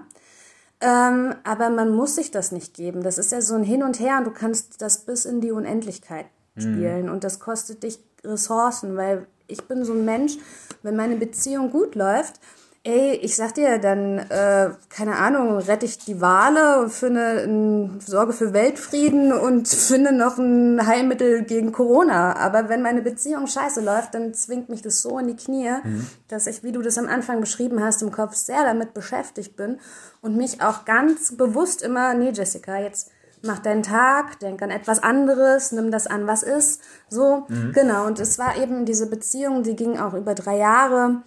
[0.82, 3.04] Ähm, aber man muss sich das nicht geben.
[3.04, 5.52] Das ist ja so ein Hin und Her und du kannst das bis in die
[5.52, 6.26] Unendlichkeit
[6.58, 7.10] spielen.
[7.10, 10.38] Und das kostet dich Ressourcen, weil ich bin so ein Mensch,
[10.84, 12.39] wenn meine Beziehung gut läuft,
[12.84, 18.00] ey, ich sag dir, dann, äh, keine Ahnung, rette ich die Wale und finde, ein,
[18.00, 22.36] sorge für Weltfrieden und finde noch ein Heilmittel gegen Corona.
[22.38, 25.72] Aber wenn meine Beziehung scheiße läuft, dann zwingt mich das so in die Knie,
[26.30, 29.80] dass ich, wie du das am Anfang beschrieben hast, im Kopf sehr damit beschäftigt bin
[30.22, 35.02] und mich auch ganz bewusst immer, nee, Jessica, jetzt mach deinen Tag, denk an etwas
[35.02, 36.82] anderes, nimm das an, was ist.
[37.10, 38.06] So, genau.
[38.06, 41.23] Und es war eben diese Beziehung, die ging auch über drei Jahre.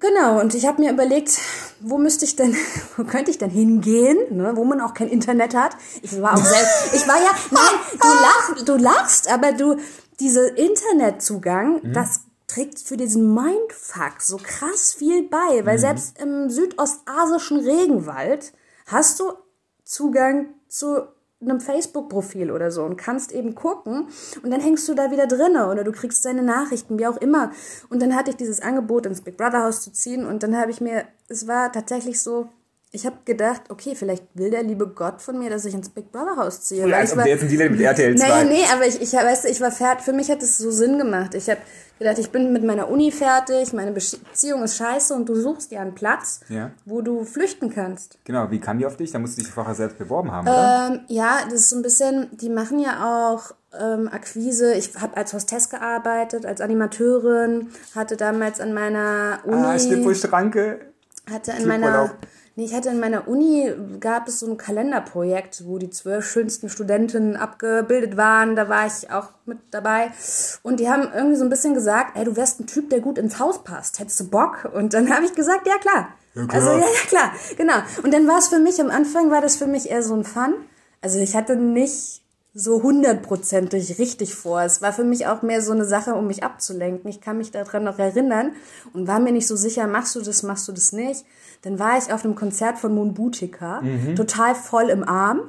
[0.00, 1.40] Genau, und ich habe mir überlegt,
[1.80, 2.54] wo müsste ich denn,
[2.96, 5.76] wo könnte ich denn hingehen, ne, wo man auch kein Internet hat.
[6.02, 9.76] Ich war auch selbst, ich war ja, nein, du lachst, du lachst, aber du,
[10.20, 17.58] dieser Internetzugang, das trägt für diesen Mindfuck so krass viel bei, weil selbst im südostasischen
[17.58, 18.52] Regenwald
[18.86, 19.32] hast du
[19.84, 21.08] Zugang zu
[21.40, 24.08] einem Facebook-Profil oder so und kannst eben gucken
[24.42, 27.52] und dann hängst du da wieder drinne oder du kriegst deine Nachrichten, wie auch immer.
[27.90, 30.72] Und dann hatte ich dieses Angebot, ins Big Brother Haus zu ziehen und dann habe
[30.72, 32.48] ich mir, es war tatsächlich so,
[32.90, 36.10] ich habe gedacht, okay, vielleicht will der liebe Gott von mir, dass ich ins Big
[36.10, 36.86] Brother Haus ziehe.
[36.88, 38.26] Ja, weil ich ob war, der jetzt ein Deal mit RTL 2.
[38.28, 40.70] naja, nee, aber ich, ich weißt du, ich war fertig, für mich hat es so
[40.70, 41.34] Sinn gemacht.
[41.34, 41.60] Ich habe
[41.98, 45.80] gedacht, ich bin mit meiner Uni fertig, meine Beziehung ist scheiße und du suchst dir
[45.80, 46.70] einen Platz, Ja.
[46.86, 48.18] wo du flüchten kannst.
[48.24, 49.10] Genau, wie kam die auf dich?
[49.12, 50.90] Da musst du dich vorher selbst beworben haben, oder?
[50.94, 54.72] Ähm, ja, das ist so ein bisschen, die machen ja auch ähm, Akquise.
[54.74, 59.56] Ich habe als Hostess gearbeitet, als Animateurin, hatte damals an meiner Uni...
[59.62, 60.80] ah, Schnippo-Schranke.
[61.30, 61.82] hatte in Cluburlaub.
[61.82, 62.10] meiner
[62.64, 67.36] ich hatte in meiner Uni gab es so ein Kalenderprojekt, wo die zwölf schönsten Studentinnen
[67.36, 68.56] abgebildet waren.
[68.56, 70.10] Da war ich auch mit dabei.
[70.62, 73.18] Und die haben irgendwie so ein bisschen gesagt, ey, du wärst ein Typ, der gut
[73.18, 74.00] ins Haus passt.
[74.00, 74.68] Hättest du Bock?
[74.74, 76.08] Und dann habe ich gesagt, ja klar.
[76.34, 76.54] Ja, klar.
[76.54, 77.78] Also ja, ja klar, genau.
[78.02, 80.24] Und dann war es für mich, am Anfang war das für mich eher so ein
[80.24, 80.54] Fun.
[81.00, 82.22] Also ich hatte nicht
[82.54, 84.62] so hundertprozentig richtig vor.
[84.62, 87.08] Es war für mich auch mehr so eine Sache, um mich abzulenken.
[87.08, 88.52] Ich kann mich daran noch erinnern
[88.92, 91.24] und war mir nicht so sicher, machst du das, machst du das nicht.
[91.62, 94.16] Dann war ich auf einem Konzert von Moon Boutica, Mhm.
[94.16, 95.42] total voll im Arm.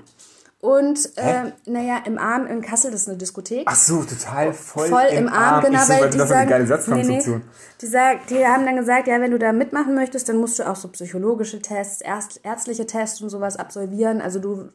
[0.62, 4.90] Und äh, naja, im Arm in Kassel, das ist eine Diskothek Ach so, total voll,
[4.90, 7.44] voll im Arm, genau, ich weil die das sagen, eine geile Satzkonstruktion.
[7.80, 10.70] die, sagt, die haben dann gesagt, ja, wenn du da mitmachen möchtest, dann musst du
[10.70, 14.20] auch so psychologische Tests, erst, ärztliche Tests und sowas absolvieren.
[14.20, 14.68] Also du,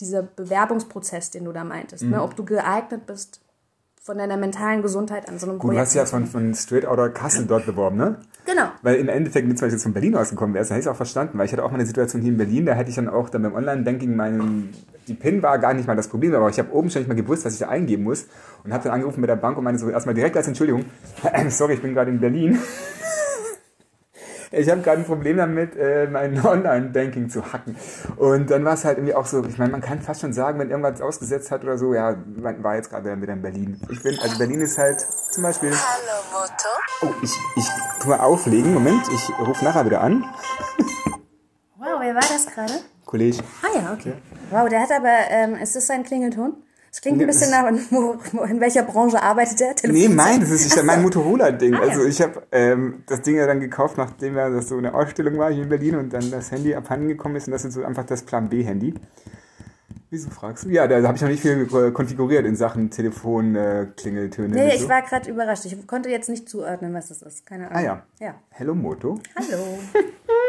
[0.00, 2.10] dieser Bewerbungsprozess, den du da meintest, Mhm.
[2.10, 3.40] ne, ob du geeignet bist
[4.02, 5.86] von deiner mentalen Gesundheit an so einem Gut, du Projekt.
[5.88, 8.16] hast ja von, von Straight Outta Kassel dort beworben, ne?
[8.44, 8.68] Genau.
[8.82, 10.96] Weil im Endeffekt, weil ich jetzt von Berlin ausgekommen wäre, dann hätte ich es auch
[10.96, 13.08] verstanden, weil ich hatte auch mal eine Situation hier in Berlin, da hätte ich dann
[13.08, 14.72] auch dann beim Online-Banking meinen,
[15.08, 17.14] die PIN war gar nicht mal das Problem, aber ich habe oben schon nicht mal
[17.16, 18.26] gewusst, was ich da eingeben muss
[18.62, 20.84] und habe dann angerufen mit der Bank und meinte so erstmal direkt als Entschuldigung,
[21.48, 22.60] sorry, ich bin gerade in Berlin.
[24.50, 27.76] Ich habe gerade ein Problem damit, äh, mein Online-Banking zu hacken.
[28.16, 30.58] Und dann war es halt irgendwie auch so, ich meine, man kann fast schon sagen,
[30.58, 33.80] wenn irgendwas ausgesetzt hat oder so, ja, man war jetzt gerade wieder in Berlin.
[33.90, 35.70] Ich bin, also Berlin ist halt zum Beispiel.
[35.70, 37.12] Hallo Moto.
[37.14, 37.66] Oh, ich, ich
[38.00, 38.72] tu mal auflegen.
[38.72, 40.24] Moment, ich rufe nachher wieder an.
[41.76, 42.72] Wow, wer war das gerade?
[43.04, 43.38] Kollege.
[43.62, 44.14] Ah ja, okay.
[44.50, 46.54] Wow, der hat aber, ähm, ist das sein Klingelton?
[46.96, 47.68] Es klingt ein Nee, bisschen nach,
[48.48, 49.68] in welcher Branche arbeitet der?
[49.68, 49.74] Nee,
[50.06, 51.02] Telefon- mein, das ist Ach mein.
[51.02, 51.74] Motorola-Ding.
[51.74, 51.90] Ah, ja.
[51.90, 55.36] Also ich habe ähm, das Ding ja dann gekauft, nachdem ja das so eine Ausstellung
[55.36, 57.84] war hier in Berlin und dann das Handy abhanden gekommen ist und das ist so
[57.84, 58.94] einfach das Plan B-Handy.
[60.08, 60.70] Wieso fragst du?
[60.70, 64.54] Ja, da habe ich noch nicht viel konfiguriert in Sachen Telefon, äh, Klingeltöne.
[64.54, 64.88] Nee, ich so.
[64.88, 65.66] war gerade überrascht.
[65.66, 67.44] Ich konnte jetzt nicht zuordnen, was das ist.
[67.44, 67.76] Keine Ahnung.
[67.76, 68.02] Ah ja.
[68.20, 68.34] Ja.
[68.48, 69.18] Hello Moto.
[69.36, 69.78] Hallo.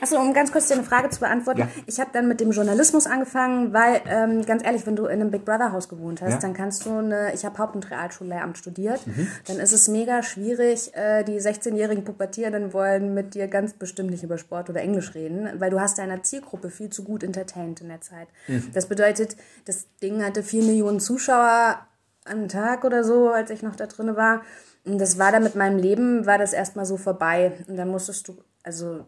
[0.00, 1.60] Achso, um ganz kurz dir eine Frage zu beantworten.
[1.60, 1.68] Ja.
[1.86, 5.30] Ich habe dann mit dem Journalismus angefangen, weil, ähm, ganz ehrlich, wenn du in einem
[5.30, 6.38] Big Brother Haus gewohnt hast, Ja.
[6.38, 9.28] dann kannst du eine, ich habe Haupt- und Realschullehramt studiert, Mhm.
[9.46, 14.22] dann ist es mega schwierig, äh, die 16-jährigen Pubertierenden wollen mit dir ganz bestimmt nicht
[14.22, 17.88] über Sport oder Englisch reden, weil du hast deiner Zielgruppe viel zu gut entertained in
[17.88, 18.28] der Zeit.
[18.48, 18.70] Mhm.
[18.72, 21.78] Das bedeutet, das Ding hatte vier Millionen Zuschauer
[22.26, 24.42] am Tag oder so, als ich noch da drin war.
[24.84, 27.52] Und das war dann mit meinem Leben, war das erstmal so vorbei.
[27.66, 29.04] Und dann musstest du, also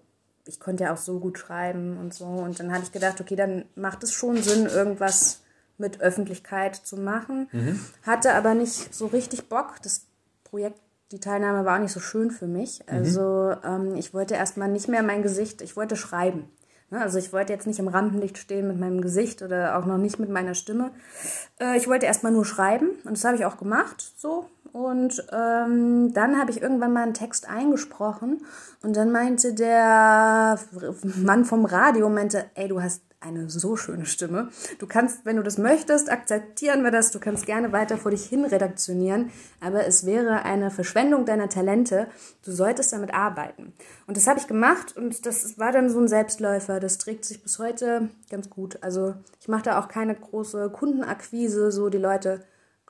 [0.47, 2.25] ich konnte ja auch so gut schreiben und so.
[2.25, 5.41] Und dann hatte ich gedacht, okay, dann macht es schon Sinn, irgendwas
[5.79, 7.49] mit Öffentlichkeit zu machen.
[8.05, 9.75] Hatte aber nicht so richtig Bock.
[9.83, 10.07] Das
[10.45, 10.79] Projekt,
[11.13, 12.81] die Teilnahme war auch nicht so schön für mich.
[12.89, 16.51] Also ähm, ich wollte erstmal nicht mehr mein Gesicht, ich wollte schreiben.
[16.91, 19.99] Ne, Also ich wollte jetzt nicht im Rampenlicht stehen mit meinem Gesicht oder auch noch
[19.99, 20.91] nicht mit meiner Stimme.
[21.61, 24.49] Äh, ich wollte erstmal nur schreiben und das habe ich auch gemacht so.
[24.73, 28.43] Und ähm, dann habe ich irgendwann mal einen Text eingesprochen
[28.83, 30.59] und dann meinte der
[31.17, 34.49] Mann vom Radio, meinte, ey, du hast eine so schöne Stimme.
[34.79, 37.11] Du kannst, wenn du das möchtest, akzeptieren wir das.
[37.11, 39.31] Du kannst gerne weiter vor dich hin redaktionieren.
[39.61, 42.09] Aber es wäre eine Verschwendung deiner Talente.
[42.45, 43.73] Du solltest damit arbeiten.
[44.07, 46.81] Und das habe ich gemacht und das war dann so ein Selbstläufer.
[46.81, 48.79] Das trägt sich bis heute ganz gut.
[48.83, 51.71] Also ich mache da auch keine große Kundenakquise.
[51.71, 52.43] So die Leute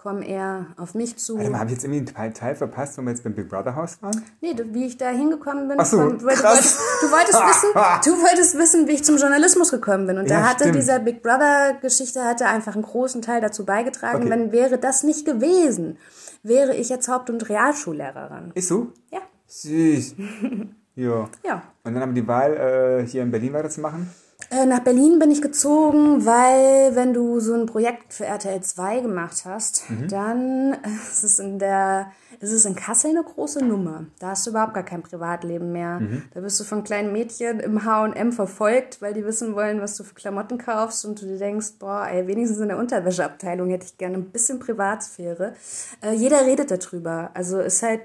[0.02, 1.36] kommen eher auf mich zu.
[1.38, 3.76] Warte mal, habe ich jetzt irgendwie einen Teil, verpasst, wenn wir jetzt beim Big Brother
[3.76, 4.20] Haus waren?
[4.40, 5.76] Nee, du- wie ich da hingekommen bin.
[5.78, 7.68] Ach so, von- weil du, wolltest, du, wolltest wissen,
[8.04, 10.18] du wolltest wissen, wie ich zum Journalismus gekommen bin.
[10.18, 10.74] Und da Ja, hatte stimmt.
[10.76, 14.22] dieser Big Brother-Geschichte hatte einfach einen großen Teil dazu beigetragen.
[14.22, 14.30] Okay.
[14.30, 15.98] Wenn wäre das nicht gewesen,
[16.42, 18.50] wäre ich jetzt Haupt- und Realschullehrerin.
[18.54, 18.88] Ist so?
[19.12, 20.16] Ja, Süß.
[20.96, 21.28] ja.
[21.44, 21.62] ja.
[21.84, 22.56] Und dann haben wir die Wahl,
[23.02, 24.10] äh, hier in Berlin weiterzumachen.
[24.52, 29.00] Äh, Nach Berlin bin ich gezogen, weil wenn du so ein Projekt für RTL 2
[29.00, 30.76] gemacht hast, dann
[31.10, 34.06] ist es in der ist es in Kassel eine große Nummer.
[34.18, 36.00] Da hast du überhaupt gar kein Privatleben mehr.
[36.34, 40.02] Da bist du von kleinen Mädchen im H&M verfolgt, weil die wissen wollen, was du
[40.02, 43.96] für Klamotten kaufst und du dir denkst, boah, ey, wenigstens in der Unterwäscheabteilung hätte ich
[43.96, 45.54] gerne ein bisschen Privatsphäre.
[46.02, 47.30] Äh, jeder redet darüber.
[47.34, 48.00] Also ist halt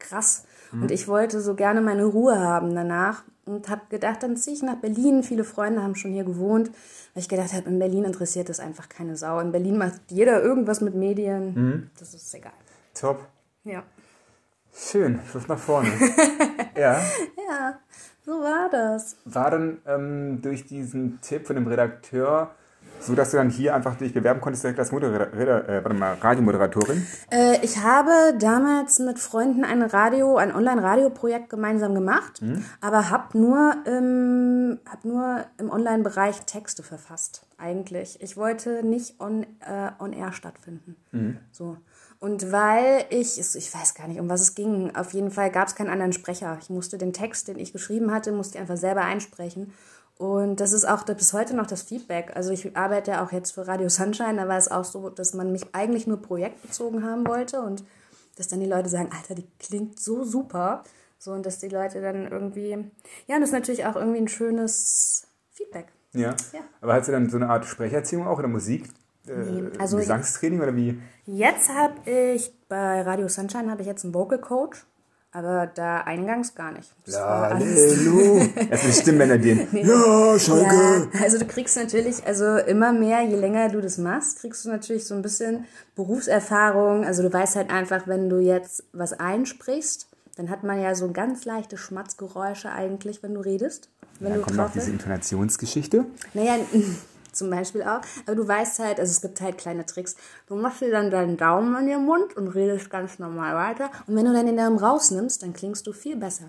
[0.00, 0.44] krass.
[0.72, 4.62] Und ich wollte so gerne meine Ruhe haben danach und habe gedacht, dann ziehe ich
[4.62, 5.22] nach Berlin.
[5.22, 6.68] Viele Freunde haben schon hier gewohnt,
[7.14, 9.40] weil ich gedacht habe, in Berlin interessiert das einfach keine Sau.
[9.40, 11.90] In Berlin macht jeder irgendwas mit Medien.
[11.98, 12.52] Das ist egal.
[12.94, 13.26] Top.
[13.64, 13.82] Ja.
[14.72, 15.90] Schön, Schluss nach vorne.
[16.76, 17.00] ja.
[17.48, 17.78] Ja,
[18.24, 19.16] so war das.
[19.24, 22.54] War dann ähm, durch diesen Tipp von dem Redakteur
[23.00, 26.14] so, dass du dann hier einfach dich bewerben konntest direkt als Moderator, äh, warte mal,
[26.20, 27.06] Radiomoderatorin?
[27.30, 32.40] Äh, ich habe damals mit Freunden ein Radio, ein Online-Radio-Projekt gemeinsam gemacht,
[32.80, 38.20] aber habe nur, im- hab nur im Online-Bereich Texte verfasst, eigentlich.
[38.22, 40.96] Ich wollte nicht on, äh, on air stattfinden.
[41.52, 41.76] So.
[42.20, 45.68] Und weil ich, ich weiß gar nicht, um was es ging, auf jeden Fall gab
[45.68, 46.58] es keinen anderen Sprecher.
[46.60, 49.72] Ich musste den Text, den ich geschrieben hatte, musste ich einfach selber einsprechen.
[50.18, 52.32] Und das ist auch bis heute noch das Feedback.
[52.34, 55.32] Also ich arbeite ja auch jetzt für Radio Sunshine, da war es auch so, dass
[55.32, 57.84] man mich eigentlich nur projektbezogen haben wollte und
[58.36, 60.82] dass dann die Leute sagen, Alter, die klingt so super.
[61.20, 62.70] So, und dass die Leute dann irgendwie,
[63.26, 65.86] ja, und das ist natürlich auch irgendwie ein schönes Feedback.
[66.12, 66.30] Ja.
[66.52, 66.60] Ja.
[66.80, 68.88] Aber hast du dann so eine Art Sprecherziehung auch oder Musik?
[69.26, 71.00] Äh, Nee, also- Gesangstraining oder wie?
[71.26, 74.86] Jetzt habe ich, bei Radio Sunshine habe ich jetzt einen Vocal Coach,
[75.38, 76.92] aber da eingangs gar nicht.
[77.06, 78.40] Das Hallo.
[78.70, 79.68] Das ist Stimmbänder den.
[79.72, 81.08] Ja, Schalke.
[81.12, 84.70] Ja, also du kriegst natürlich, also immer mehr, je länger du das machst, kriegst du
[84.70, 87.04] natürlich so ein bisschen Berufserfahrung.
[87.04, 91.10] Also du weißt halt einfach, wenn du jetzt was einsprichst, dann hat man ja so
[91.12, 93.90] ganz leichte Schmatzgeräusche eigentlich, wenn du redest.
[94.20, 94.90] Wenn Dann du kommt noch diese.
[94.90, 96.04] Intonationsgeschichte.
[96.34, 96.56] Naja,
[97.38, 98.00] zum Beispiel auch.
[98.26, 100.16] Aber du weißt halt, also es gibt halt kleine Tricks.
[100.46, 103.90] Du machst dir dann deinen Daumen in den Mund und redest ganz normal weiter.
[104.06, 106.46] Und wenn du dann den Daumen rausnimmst, dann klingst du viel besser.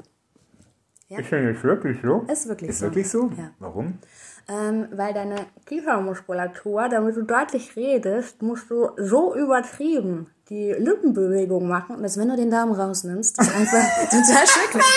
[1.09, 2.23] Ist denn jetzt wirklich so?
[2.31, 2.85] Ist wirklich Ist so.
[2.85, 3.31] wirklich so?
[3.35, 3.51] Ja.
[3.57, 3.97] Warum?
[4.47, 12.01] Ähm, weil deine Kiefermuskulatur, damit du deutlich redest, musst du so übertrieben die Lippenbewegung machen,
[12.01, 14.83] dass wenn du den Daumen rausnimmst, das einfach total schrecklich.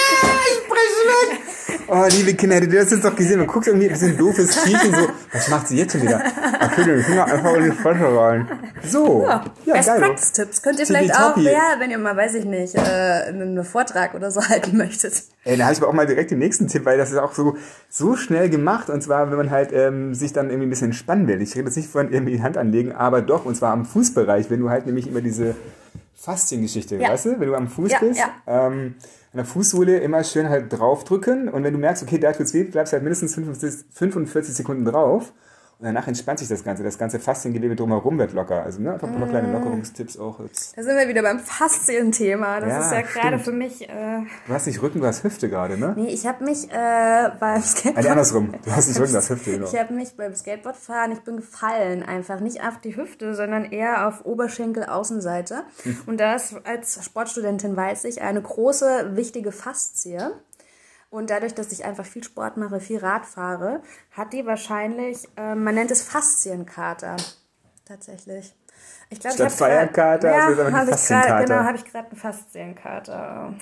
[1.88, 3.38] Oh, liebe Kinder, hättet ihr das jetzt doch gesehen?
[3.38, 5.08] Man guckt irgendwie ein bisschen doofes Kriechen so.
[5.30, 6.22] Was macht sie jetzt schon wieder?
[6.58, 8.48] Ach, ich den Finger einfach in die Fresse rein.
[8.84, 9.22] So.
[9.22, 10.00] Ja, Best geil.
[10.00, 12.80] Practice Tipps könnt ihr Tippy vielleicht auch, ja, wenn ihr mal, weiß ich nicht, äh,
[13.28, 15.22] einen Vortrag oder so halten möchtet.
[15.44, 17.32] Ey, da habe ich aber auch mal direkt den nächsten Tipp, weil das ist auch
[17.32, 17.56] so,
[17.88, 18.90] so schnell gemacht.
[18.90, 21.40] Und zwar, wenn man halt ähm, sich dann irgendwie ein bisschen entspannen will.
[21.42, 24.50] Ich rede jetzt nicht von irgendwie die Hand anlegen, aber doch, und zwar am Fußbereich,
[24.50, 25.54] wenn du halt nämlich immer diese
[26.14, 27.10] Fasziengeschichte, Ja.
[27.10, 28.26] weißt du, wenn du am Fuß Ja, bist, ja.
[28.46, 28.94] ähm,
[29.32, 32.64] an der Fußsohle immer schön halt draufdrücken und wenn du merkst, okay, da tut's weh,
[32.64, 35.32] bleibst halt mindestens 45, 45 Sekunden drauf
[35.82, 36.84] und danach entspannt sich das Ganze.
[36.84, 38.62] Das ganze Fasziengewebe drumherum wird locker.
[38.62, 39.52] Also ne, einfach ein paar kleine Mm.
[39.52, 40.38] Lockerungstipps auch.
[40.38, 40.78] Jetzt.
[40.78, 42.60] Da sind wir wieder beim Faszien-Thema.
[42.60, 43.88] Das Ja, ist ja gerade für mich.
[43.88, 45.94] Äh, Du hast nicht Rücken, du hast Hüfte gerade, ne?
[45.96, 47.96] nee, ich habe mich äh, beim Skateboard.
[47.96, 48.52] Also andersrum.
[48.64, 49.66] Du hast nicht Rücken, du hast Hüfte, genau.
[49.66, 52.38] Ich habe mich beim Skateboardfahren, ich bin gefallen einfach.
[52.38, 55.62] Nicht auf die Hüfte, sondern eher auf Oberschenkel-Außenseite.
[56.06, 60.30] Und das als Sportstudentin weiß ich, eine große, wichtige Faszie.
[61.12, 65.54] Und dadurch, dass ich einfach viel Sport mache, viel Rad fahre, hat die wahrscheinlich, äh,
[65.54, 67.18] man nennt es Faszienkater.
[67.84, 68.56] Tatsächlich.
[69.10, 71.28] Ich glaube, Statt Feierkater ja, ist es aber eine habe ich Faszienkater.
[71.28, 73.54] gerade, genau, habe ich gerade einen Faszienkater.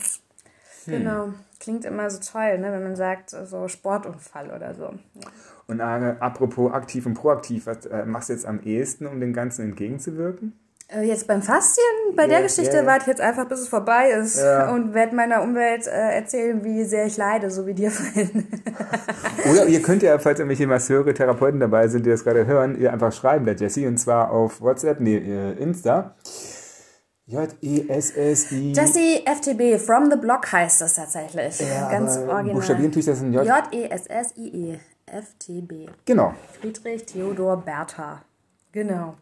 [0.87, 1.33] Genau.
[1.59, 4.85] Klingt immer so toll, ne, wenn man sagt, so Sportunfall oder so.
[4.85, 5.29] Ja.
[5.67, 9.33] Und äh, apropos aktiv und proaktiv, was äh, machst du jetzt am ehesten, um dem
[9.33, 10.53] Ganzen entgegenzuwirken?
[10.93, 11.85] Äh, Jetzt beim Faszien,
[12.17, 12.87] bei der Ja, Geschichte ja, ja.
[12.87, 14.71] warte ich jetzt einfach, bis es vorbei ist Ja.
[14.73, 18.47] und werde meiner Umwelt äh, erzählen, wie sehr ich leide, so wie dir vorhin.
[19.51, 22.93] Oder ihr könnt ja, falls irgendwelche Masseure, Therapeuten dabei sind, die das gerade hören, ihr
[22.93, 26.15] einfach schreiben, der Jesse, und zwar auf WhatsApp, nee, äh, Insta.
[27.27, 28.73] J-E-S-S-I.
[28.73, 31.61] Jesse FTB, From the Block heißt das tatsächlich.
[31.61, 32.55] Ja, Ganz original.
[32.55, 33.45] Buchstabieren tue ich das in J.
[33.45, 34.79] J-E-S-S-I-E.
[35.07, 35.91] FTB.
[36.05, 36.35] Genau.
[36.61, 38.23] Friedrich Theodor Bertha.
[38.73, 39.15] Genau.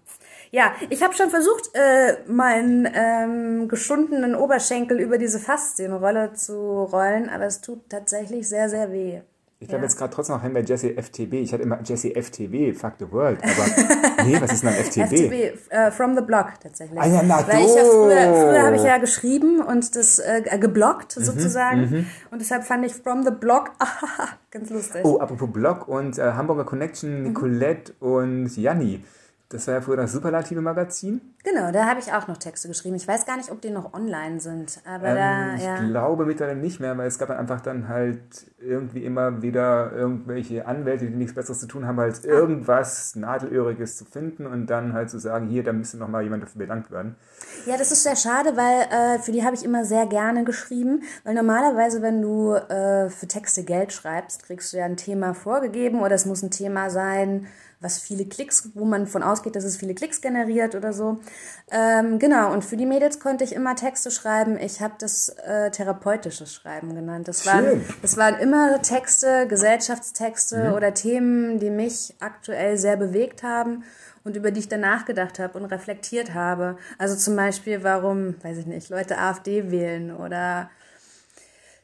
[0.51, 7.29] Ja, ich habe schon versucht, äh, meinen ähm, geschundenen Oberschenkel über diese Faszienrolle zu rollen,
[7.29, 9.21] aber es tut tatsächlich sehr, sehr weh.
[9.61, 9.89] Ich bleibe Ja.
[9.89, 11.35] jetzt gerade trotzdem noch hängen bei Jesse FTB.
[11.35, 13.41] Ich hatte immer Jesse FTW, Fuck the World.
[13.43, 15.01] Aber nee, was ist denn ein FTB?
[15.13, 16.99] FTB, äh, From the Block tatsächlich.
[16.99, 20.43] Ah ja, na Weil ich ja früher, früher habe ich ja geschrieben und das äh,
[20.59, 22.07] geblockt Mhm, sozusagen.
[22.31, 23.73] Und deshalb fand ich From the Block
[24.53, 25.01] ganz lustig.
[25.05, 29.05] Oh, apropos Blog und äh, Hamburger Connection, Nicolette und Janni.
[29.51, 31.23] Das war ja früher das Superlative Magazin.
[31.43, 32.97] Genau, da habe ich auch noch Texte geschrieben.
[32.97, 35.79] Ich weiß gar nicht, ob die noch online sind, aber da, Ähm, ich ja.
[35.87, 38.21] glaube mittlerweile nicht mehr, weil es gab dann einfach dann halt
[38.61, 42.29] irgendwie immer wieder irgendwelche Anwälte, die nichts Besseres zu tun haben, als Ah.
[42.29, 46.43] irgendwas Nadelöhriges zu finden und dann halt zu sagen, hier, da müsste noch mal jemand
[46.43, 47.17] dafür bedankt werden.
[47.65, 48.83] Ja, das ist sehr schade, weil
[49.17, 51.05] äh, für die habe ich immer sehr gerne geschrieben.
[51.25, 56.03] Weil normalerweise, wenn du äh, für Texte Geld schreibst, kriegst du ja ein Thema vorgegeben
[56.03, 57.47] oder es muss ein Thema sein,
[57.81, 61.19] was viele Klicks, wo man von ausgeht, dass es viele Klicks generiert oder so.
[61.71, 64.59] Ähm, genau, und für die Mädels konnte ich immer Texte schreiben.
[64.59, 67.29] Ich habe das äh, therapeutisches Schreiben genannt.
[67.29, 67.85] Das waren, Schön.
[68.03, 70.73] das waren immer Texte, Gesellschaftstexte Mhm.
[70.75, 73.85] oder Themen, die mich aktuell sehr bewegt haben
[74.25, 76.77] und über die ich dann nachgedacht habe und reflektiert habe.
[76.99, 80.71] Also zum Beispiel, warum, weiß ich nicht, Leute AfD wählen oder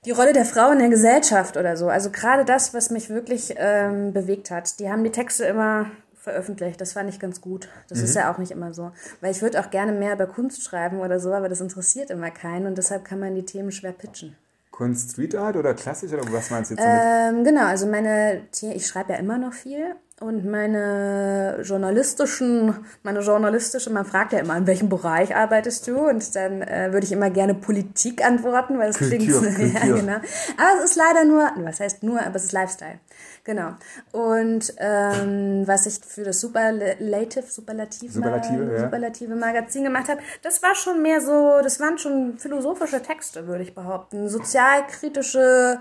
[0.05, 1.89] die Rolle der Frau in der Gesellschaft oder so.
[1.89, 4.79] Also gerade das, was mich wirklich ähm, bewegt hat.
[4.81, 5.87] Die haben die Texte immer
[6.17, 6.81] veröffentlicht.
[6.81, 7.69] Das fand ich ganz gut.
[7.89, 8.93] Das ist ja auch nicht immer so.
[9.21, 12.31] Weil ich würde auch gerne mehr über Kunst schreiben oder so, aber das interessiert immer
[12.31, 14.37] keinen und deshalb kann man die Themen schwer pitchen.
[14.71, 17.39] Kunst Street Art oder klassisch oder was meinst du jetzt damit?
[17.39, 23.19] Ähm, genau, also meine, The- ich schreibe ja immer noch viel und meine journalistischen, meine
[23.21, 26.09] journalistische, man fragt ja immer, in welchem Bereich arbeitest du?
[26.09, 30.15] Und dann äh, würde ich immer gerne Politik antworten, weil es klingt so, ja, genau.
[30.15, 33.01] Aber es ist leider nur, was heißt nur, aber es ist Lifestyle.
[33.43, 33.75] Genau.
[34.13, 38.85] Und ähm, was ich für das Superlative, Superlativ, Superlative, ja.
[38.85, 43.65] Superlative Magazin gemacht habe, das war schon mehr so, das waren schon philosophische Texte, würde
[43.65, 44.29] ich behaupten.
[44.29, 45.81] Sozialkritische,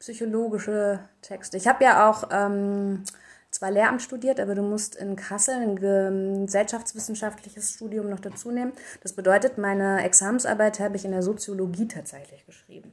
[0.00, 1.56] psychologische Texte.
[1.56, 3.04] Ich habe ja auch ähm,
[3.50, 8.72] zwar Lehramt studiert, aber du musst in Kassel ein ge- gesellschaftswissenschaftliches Studium noch dazu nehmen.
[9.02, 12.92] Das bedeutet, meine Examensarbeit habe ich in der Soziologie tatsächlich geschrieben.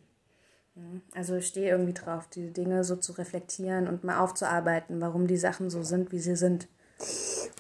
[0.76, 1.02] Mhm.
[1.13, 5.38] Also ich stehe irgendwie drauf, die Dinge so zu reflektieren und mal aufzuarbeiten, warum die
[5.38, 6.68] Sachen so sind, wie sie sind.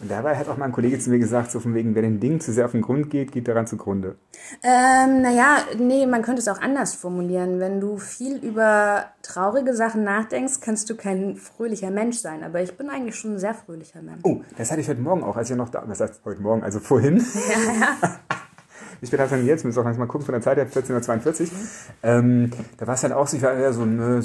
[0.01, 2.19] Und dabei hat auch mal ein Kollege zu mir gesagt, so von wegen, wer den
[2.19, 4.17] Dingen zu sehr auf den Grund geht, geht daran zugrunde.
[4.61, 7.59] Ähm, naja, nee, man könnte es auch anders formulieren.
[7.59, 12.43] Wenn du viel über traurige Sachen nachdenkst, kannst du kein fröhlicher Mensch sein.
[12.43, 14.19] Aber ich bin eigentlich schon ein sehr fröhlicher Mensch.
[14.23, 16.63] Oh, das hatte ich heute Morgen auch, als ich noch da, was heißt heute Morgen,
[16.63, 17.19] also vorhin.
[17.21, 17.21] Wie
[19.03, 19.65] spät hat es denn jetzt?
[19.65, 21.49] Müssen wir auch mal gucken von der Zeit her, 14.42 Uhr.
[22.03, 24.21] Ähm, da war es dann auch so, ich war eher so nö,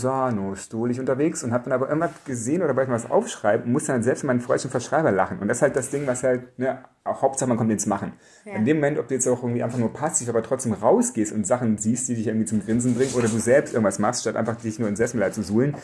[0.56, 3.92] stolig unterwegs und habe dann aber immer gesehen oder wollte mal was aufschreiben und musste
[3.92, 5.38] dann selbst mit meinen freudscher Verschreiber lachen.
[5.38, 8.12] Und das ist halt das Ding, was halt, ne, auch Hauptsache man kommt ins Machen.
[8.44, 11.46] In dem Moment, ob du jetzt auch irgendwie einfach nur passiv, aber trotzdem rausgehst und
[11.46, 14.56] Sachen siehst, die dich irgendwie zum Grinsen bringen oder du selbst irgendwas machst, statt einfach
[14.56, 15.74] dich nur ins Sessel zu suhlen,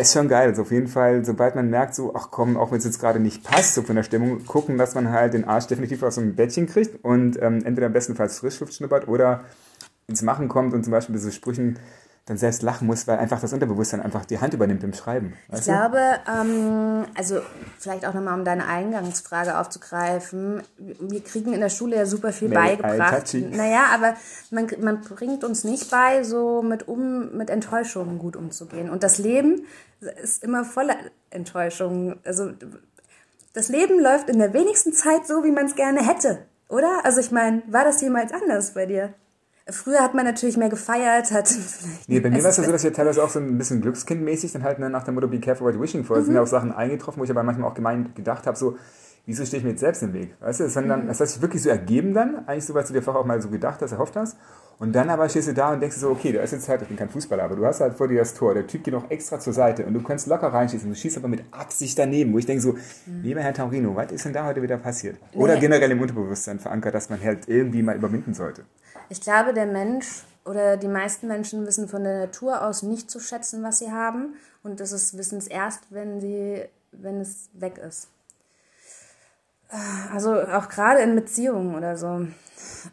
[0.00, 0.48] ist schon geil.
[0.48, 3.20] Also auf jeden Fall, sobald man merkt, so, ach komm, auch wenn es jetzt gerade
[3.20, 6.20] nicht passt, so von der Stimmung, gucken, dass man halt den Arsch definitiv aus so
[6.20, 9.44] einem Bettchen kriegt und ähm, entweder bestenfalls Frischluft schnuppert oder
[10.06, 11.78] ins Machen kommt und zum Beispiel bei so Sprüchen
[12.26, 15.34] dann selbst lachen muss, weil einfach das Unterbewusstsein einfach die Hand übernimmt im Schreiben.
[15.52, 17.40] Ich glaube, ähm, also
[17.78, 20.62] vielleicht auch nochmal, um deine Eingangsfrage aufzugreifen.
[20.78, 23.34] Wir kriegen in der Schule ja super viel Mel beigebracht.
[23.34, 24.14] Naja, aber
[24.50, 28.88] man, man bringt uns nicht bei, so mit, um, mit Enttäuschungen gut umzugehen.
[28.88, 29.66] Und das Leben
[30.22, 30.96] ist immer voller
[31.28, 32.18] Enttäuschungen.
[32.24, 32.52] Also
[33.52, 37.04] das Leben läuft in der wenigsten Zeit so, wie man es gerne hätte, oder?
[37.04, 39.12] Also ich meine, war das jemals anders bei dir?
[39.70, 42.72] Früher hat man natürlich mehr gefeiert, hat vielleicht Nee, bei mir war es ja so,
[42.72, 45.40] dass ich teilweise auch so ein bisschen Glückskindmäßig dann halt ne, nach dem Motto Be
[45.40, 46.18] careful what wishing for.
[46.18, 48.76] Es sind ja auch Sachen eingetroffen, wo ich aber manchmal auch gemeint gedacht habe, so,
[49.24, 50.34] wieso stehe ich mir jetzt selbst im Weg?
[50.40, 52.92] Weißt du, das, dann, das hat sich wirklich so ergeben dann, eigentlich so, was du
[52.92, 54.36] dir vorher auch mal so gedacht hast, erhofft hast.
[54.78, 56.88] Und dann aber stehst du da und denkst so, okay, da ist jetzt halt, ich
[56.88, 59.10] bin kein Fußballer, aber du hast halt vor dir das Tor, der Typ geht noch
[59.10, 62.38] extra zur Seite und du kannst locker reinschießen, du schießt aber mit Absicht daneben, wo
[62.38, 62.76] ich denke so,
[63.22, 65.16] lieber Herr Taurino, was ist denn da heute wieder passiert?
[65.34, 65.60] Oder Nee.
[65.60, 68.64] generell im Unterbewusstsein verankert, dass man halt irgendwie mal überwinden sollte.
[69.08, 73.20] Ich glaube, der Mensch oder die meisten Menschen wissen von der Natur aus nicht zu
[73.20, 74.34] schätzen, was sie haben.
[74.62, 78.08] Und das ist, wissen es erst, wenn, sie, wenn es weg ist.
[80.12, 82.26] Also auch gerade in Beziehungen oder so.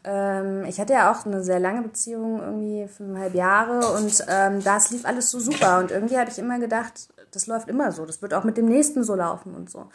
[0.03, 3.93] Ähm, ich hatte ja auch eine sehr lange Beziehung, irgendwie fünfeinhalb Jahre.
[3.93, 5.79] Und ähm, das lief alles so super.
[5.79, 8.05] Und irgendwie habe ich immer gedacht, das läuft immer so.
[8.05, 9.87] Das wird auch mit dem nächsten so laufen und so.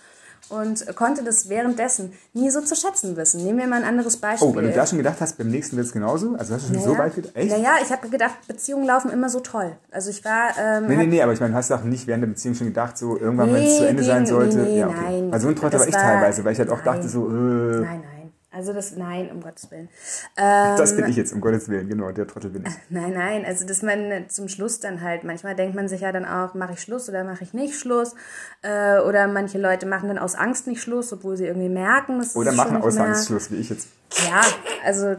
[0.49, 3.43] Und konnte das währenddessen nie so zu schätzen wissen.
[3.45, 4.47] Nehmen wir mal ein anderes Beispiel.
[4.49, 6.37] Oh, wenn du da schon gedacht hast, beim nächsten wird es genauso?
[6.39, 7.35] Also hast du schon so weit gedacht?
[7.35, 7.51] Echt?
[7.51, 9.73] Naja, ich habe gedacht, Beziehungen laufen immer so toll.
[9.91, 10.51] Also ich war.
[10.57, 12.69] Ähm, Nee, nee, nee, aber ich meine, hast du auch nicht während der Beziehung schon
[12.69, 14.59] gedacht, so irgendwann, wenn es Nee, zu Ende sein nee, sollte?
[14.59, 14.97] nee, ja, okay.
[15.03, 15.33] nein.
[15.33, 16.85] Also so ein Trottel Das war ich teilweise, weil ich halt auch nein.
[16.85, 18.16] dachte, so, äh, Nein, nein.
[18.57, 19.91] Also das, nein, um Gottes Willen.
[20.39, 22.73] Ähm, das bin ich jetzt, um Gottes Willen, genau, der Trottel bin ich.
[22.89, 26.25] Nein, nein, also dass man zum Schluss dann halt, manchmal denkt man sich ja dann
[26.25, 28.15] auch, mache ich Schluss oder mache ich nicht Schluss.
[28.63, 32.35] Äh, oder manche Leute machen dann aus Angst nicht Schluss, obwohl sie irgendwie merken, dass
[32.35, 33.89] Oder machen nicht mehr- Ausgangsschluss, wie ich jetzt.
[34.27, 34.41] Ja,
[34.87, 35.17] also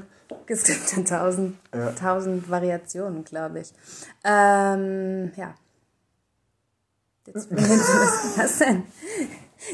[0.47, 1.57] es gibt dann tausend,
[1.99, 3.71] tausend Variationen, glaube ich.
[4.23, 5.53] Ähm, ja.
[7.27, 8.83] Jetzt bin ich, was, was denn?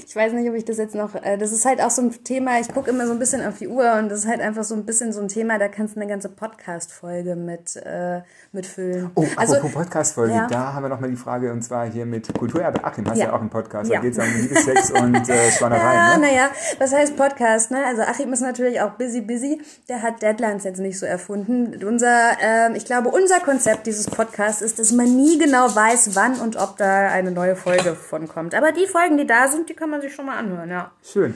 [0.07, 1.15] Ich weiß nicht, ob ich das jetzt noch.
[1.15, 3.57] Äh, das ist halt auch so ein Thema, ich gucke immer so ein bisschen auf
[3.57, 5.95] die Uhr und das ist halt einfach so ein bisschen so ein Thema, da kannst
[5.95, 9.11] du eine ganze Podcast-Folge mit, äh, mitfüllen.
[9.15, 10.47] Oh, also, apropos Podcast-Folge, ja.
[10.47, 13.33] da haben wir nochmal die Frage, und zwar hier mit Kulturerbe Achim, hast ja, Ja.
[13.33, 13.97] auch einen Podcast, Ja.
[13.97, 16.27] da geht es um Liebe, Sex und äh, Ja, Schwanereien, ne?
[16.27, 17.83] naja, was heißt Podcast, ne?
[17.85, 19.61] Also Achim ist natürlich auch busy, busy.
[19.89, 21.83] Der hat Deadlines jetzt nicht so erfunden.
[21.83, 26.35] Unser, ähm, ich glaube, unser Konzept dieses Podcasts ist, dass man nie genau weiß, wann
[26.39, 28.55] und ob da eine neue Folge von kommt.
[28.55, 30.91] Aber die Folgen, die da sind, die kann man sich schon mal anhören, ja.
[31.03, 31.35] Schön.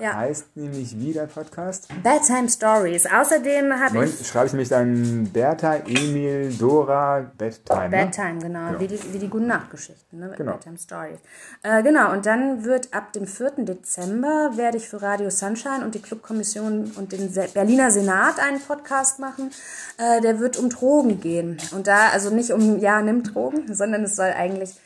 [0.00, 0.14] Ja.
[0.14, 1.88] Heißt nämlich wie der Podcast?
[2.04, 3.04] Bedtime Stories.
[3.04, 7.88] Außerdem habe ich schreibe ich nämlich dann Bertha, Emil, Dora, Bedtime.
[7.88, 8.06] Ne?
[8.06, 10.32] Bedtime, genau, Wie, die, wie die guten Nachtgeschichten, ne?
[10.36, 10.52] Genau.
[10.52, 11.18] Bedtime Stories.
[11.64, 13.64] Äh, genau, und dann wird ab dem 4.
[13.64, 19.18] Dezember werde ich für Radio Sunshine und die Clubkommission und den Berliner Senat einen Podcast
[19.18, 19.50] machen.
[19.96, 21.56] Äh, der wird um Drogen gehen.
[21.72, 24.76] Und da, also nicht um, ja, nimm Drogen, sondern es soll eigentlich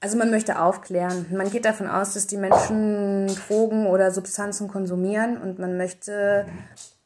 [0.00, 1.26] also man möchte aufklären.
[1.30, 6.46] Man geht davon aus, dass die Menschen Drogen oder Substanzen konsumieren und man möchte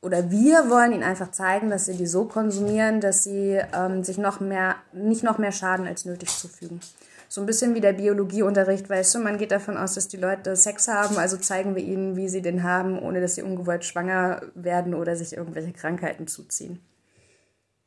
[0.02, 4.18] oder wir wollen ihnen einfach zeigen, dass sie die so konsumieren, dass sie ähm, sich
[4.18, 6.80] noch mehr, nicht noch mehr Schaden als nötig zufügen.
[7.28, 10.56] So ein bisschen wie der Biologieunterricht, weißt du, man geht davon aus, dass die Leute
[10.56, 14.42] Sex haben, also zeigen wir ihnen, wie sie den haben, ohne dass sie ungewollt schwanger
[14.54, 16.84] werden oder sich irgendwelche Krankheiten zuziehen.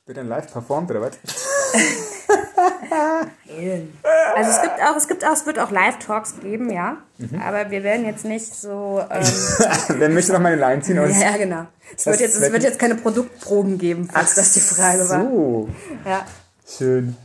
[0.06, 1.18] Wird dann live performt oder was?
[4.36, 6.98] Also es gibt auch, es gibt auch, es wird auch Live-Talks geben, ja.
[7.46, 9.02] Aber wir werden jetzt nicht so.
[9.10, 11.00] Ähm, dann möchte noch meine Line ziehen.
[11.00, 11.66] Und ja, genau.
[11.96, 15.22] Es wird, jetzt, es wird jetzt keine Produktproben geben, falls das die Frage war.
[15.22, 15.70] So,
[16.06, 16.26] Ja.
[16.68, 17.16] schön.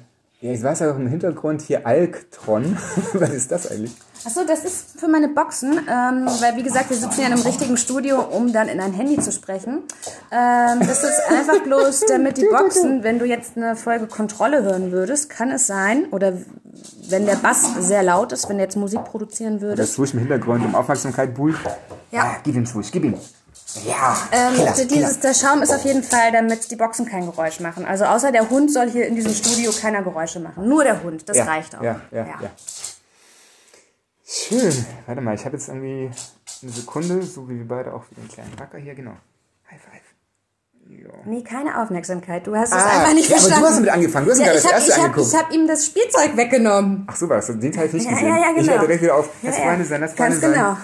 [0.41, 2.79] Ja, ich weiß ja auch im Hintergrund hier Alktron.
[3.13, 3.93] was ist das eigentlich?
[4.25, 7.43] Achso, das ist für meine Boxen, ähm, weil wie gesagt, wir sitzen ja in einem
[7.43, 9.83] richtigen Studio, um dann in ein Handy zu sprechen.
[10.31, 14.93] Ähm, das ist einfach bloß, damit die Boxen, wenn du jetzt eine Folge Kontrolle hören
[14.93, 16.35] würdest, kann es sein, oder
[17.09, 20.21] wenn der Bass sehr laut ist, wenn du jetzt Musik produzieren Das würdest, Swoosh im
[20.21, 21.57] Hintergrund um Aufmerksamkeit buhlt.
[22.11, 22.23] Ja.
[22.23, 23.15] Ah, gib ihm Swoosh, gib ihm.
[23.87, 27.61] Ja, Ähm, d- dieses, der Schaum ist auf jeden Fall, damit die Boxen kein Geräusch
[27.61, 27.85] machen.
[27.85, 30.69] Also außer der Hund soll hier in diesem Studio keiner Geräusche machen.
[30.69, 31.83] Nur der Hund, das ja, reicht auch.
[31.83, 32.51] Ja, ja, ja.
[34.33, 34.73] Schön.
[35.07, 36.09] Warte mal, ich habe jetzt irgendwie
[36.63, 39.17] eine Sekunde, so wie wir beide auch wieder einen kleinen Racker hier, genau.
[39.69, 40.01] High five.
[40.89, 41.11] Jo.
[41.25, 42.47] Nee, keine Aufmerksamkeit.
[42.47, 43.61] Du hast es Ah, einfach nicht ja, aber verstanden.
[43.63, 44.27] du hast damit angefangen.
[44.27, 45.29] Du hast ja, gerade ich das habe erste ich hab, angeguckt.
[45.33, 47.05] ich hab ihm das Spielzeug weggenommen.
[47.09, 48.29] Ach so war es, den Teil hab ich nicht Ja, gesehen.
[48.29, 48.73] ja, ja, Ich genau.
[48.73, 49.29] höre direkt wieder auf.
[49.43, 49.63] Lass ja.
[49.65, 50.53] Freunde sein, Ganz Freunde sein.
[50.53, 50.77] genau.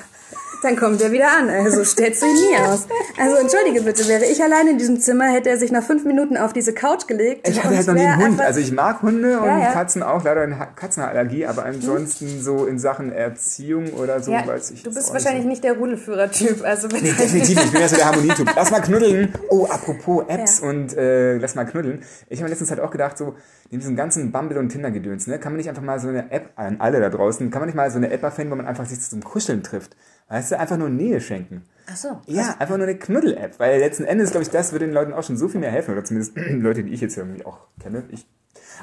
[0.63, 1.49] Dann kommt er wieder an.
[1.49, 2.87] Also stellst du ihn nie aus.
[3.19, 6.37] Also entschuldige bitte, wäre ich allein in diesem Zimmer, hätte er sich nach fünf Minuten
[6.37, 7.49] auf diese Couch gelegt.
[7.49, 8.41] Ich hatte halt noch nie einen Hund.
[8.41, 9.73] Also ich mag Hunde und Ja, ja.
[9.73, 10.25] Katzen auch.
[10.25, 14.93] Leider eine Katzenallergie, aber ansonsten so in Sachen Erziehung oder so ja, weiß ich du
[14.93, 15.65] bist wahrscheinlich nicht.
[15.65, 16.65] der Rudelführer-Typ.
[16.65, 17.63] Also Nee, definitiv.
[17.65, 18.51] Ich bin ja so der Harmonietyp.
[18.55, 19.33] Lass mal knuddeln.
[19.51, 22.03] Oh, apropos Apps und äh, lass mal knuddeln.
[22.29, 23.35] Ich habe mir letztens halt auch gedacht, so
[23.71, 26.51] in diesem ganzen Bumble und Tinder-Gedöns, ne, kann man nicht einfach mal so eine App,
[26.57, 28.87] an alle da draußen, kann man nicht mal so eine App erfinden, wo man einfach
[28.87, 29.97] sich zum Kuscheln trifft.
[30.29, 31.63] Weißt du, einfach nur Nähe schenken.
[31.89, 32.21] Ach so.
[32.27, 35.23] Ja, einfach nur eine Knuddel-App, weil letzten Endes, glaube ich, das würde den Leuten auch
[35.23, 38.03] schon so viel mehr helfen, oder zumindest Leute, die ich jetzt irgendwie auch kenne.
[38.11, 38.27] Ich.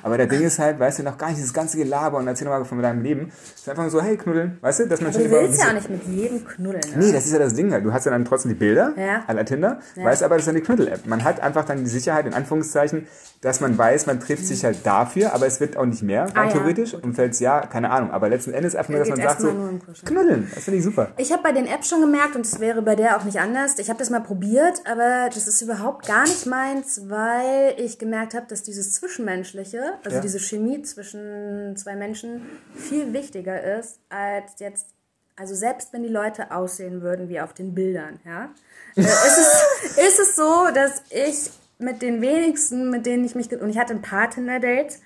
[0.02, 2.48] Aber der Ding ist halt, weißt du, noch gar nicht dieses ganze Gelaber und erzähl
[2.48, 3.32] mal von deinem Leben.
[3.54, 5.70] Es ist einfach nur so, hey, knuddeln, weißt du, dass man schon du willst ja
[5.70, 6.82] auch nicht mit jedem knuddeln.
[6.98, 7.06] Ne?
[7.06, 7.72] Nee, das ist ja das Ding.
[7.72, 7.86] halt.
[7.86, 9.24] Du hast ja dann trotzdem die Bilder Ja.
[9.32, 11.06] la Tinder, weißt aber, das ist eine Knuddel-App.
[11.06, 13.06] Man hat einfach dann die Sicherheit, in Anführungszeichen,
[13.44, 16.32] dass man weiß, man trifft sich halt dafür, aber es wird auch nicht mehr, rein
[16.36, 16.52] Ah, ja.
[16.54, 16.94] theoretisch.
[16.94, 18.12] Und falls ja, keine Ahnung.
[18.12, 19.50] Aber letzten Endes einfach nur, dass man sagt so,
[20.06, 20.50] knuddeln.
[20.56, 21.12] Das finde ich super.
[21.18, 23.78] Ich habe bei den Apps schon gemerkt, und es wäre bei der auch nicht anders,
[23.80, 28.34] ich habe das mal probiert, aber das ist überhaupt gar nicht meins, weil ich gemerkt
[28.34, 30.22] habe, dass dieses Zwischenmenschliche, also Ja.
[30.22, 32.42] diese Chemie zwischen zwei Menschen,
[32.76, 34.88] viel wichtiger ist, als jetzt,
[35.36, 38.50] also selbst wenn die Leute aussehen würden wie auf den Bildern, ja.
[38.96, 39.38] äh, ist,
[39.86, 41.50] es, ist es so, dass ich
[41.80, 45.02] mit den wenigsten, mit denen ich mich, und ich hatte ein paar Tinder-Dates,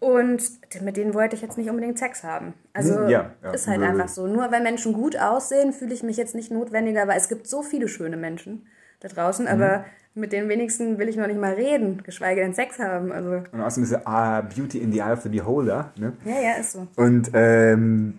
[0.00, 0.42] und
[0.82, 2.54] mit denen wollte ich jetzt nicht unbedingt Sex haben.
[2.72, 3.50] Also Hm, ja, ja.
[3.52, 3.86] ist halt Nö.
[3.86, 4.26] einfach so.
[4.26, 7.62] Nur weil Menschen gut aussehen, fühle ich mich jetzt nicht notwendiger, weil es gibt so
[7.62, 8.66] viele schöne Menschen
[8.98, 9.50] da draußen, Mhm.
[9.52, 9.84] aber
[10.14, 13.12] mit den wenigsten will ich noch nicht mal reden, geschweige denn Sex haben.
[13.12, 15.92] Also, Und außerdem ist ja ah, Beauty in the Eye of the Beholder.
[15.96, 16.12] Ne?
[16.24, 16.88] ja, ja, ist so.
[16.96, 18.18] Und ähm,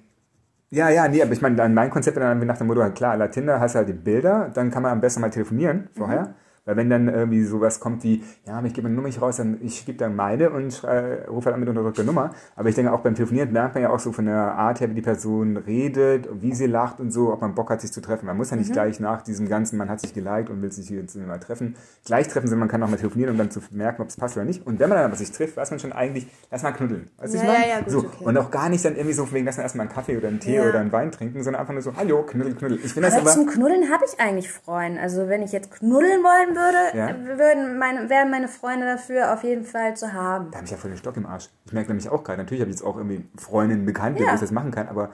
[0.70, 3.18] ja, ja, nee, aber ich meine, mein Konzept wäre dann nach dem Motto, halt klar,
[3.18, 6.34] la Tinder hast du halt die Bilder, dann kann man am besten mal telefonieren vorher.
[6.66, 9.58] Weil wenn dann irgendwie sowas kommt wie, ja, ich gebe eine Nummer nicht raus, dann
[9.62, 12.32] ich gebe dann meine und schrei- rufe halt an mit unterdrückter Nummer.
[12.56, 14.90] Aber ich denke auch beim Telefonieren merkt man ja auch so von der Art her,
[14.90, 18.02] wie die Person redet, wie sie lacht und so, ob man Bock hat, sich zu
[18.02, 18.26] treffen.
[18.28, 20.90] Man muss ja nicht gleich nach diesem ganzen, man hat sich geliked und will sich
[20.90, 24.02] jetzt mal treffen, gleich treffen, sondern man kann auch mal telefonieren, um dann zu merken,
[24.02, 24.66] ob es passt oder nicht.
[24.66, 27.10] Und wenn man dann aber sich trifft, weiß man schon eigentlich, lass mal knuddeln.
[27.18, 27.64] Weißt du, Ja, ich meine?
[27.66, 27.98] ja, ja, gut, so.
[28.00, 28.24] okay.
[28.26, 30.40] Und auch gar nicht dann irgendwie so wegen, lass mal erstmal einen Kaffee oder einen
[30.40, 32.80] Tee oder einen Wein trinken, sondern einfach nur so, hallo, knuddel, knuddel.
[32.84, 35.02] Ich finde das Aber aber, zum Knuddeln habe ich eigentlich Freunde.
[35.02, 37.38] Also wenn ich jetzt knuddeln wollen würde, Ja.
[37.38, 40.50] würden meine, wären meine Freunde dafür auf jeden Fall zu haben.
[40.52, 41.50] da habe ich ja voll den Stock im Arsch.
[41.66, 44.30] Ich merke nämlich auch gerade, natürlich habe ich jetzt auch irgendwie Freundinnen, Bekannte, Ja.
[44.32, 45.12] wo ich das machen kann, aber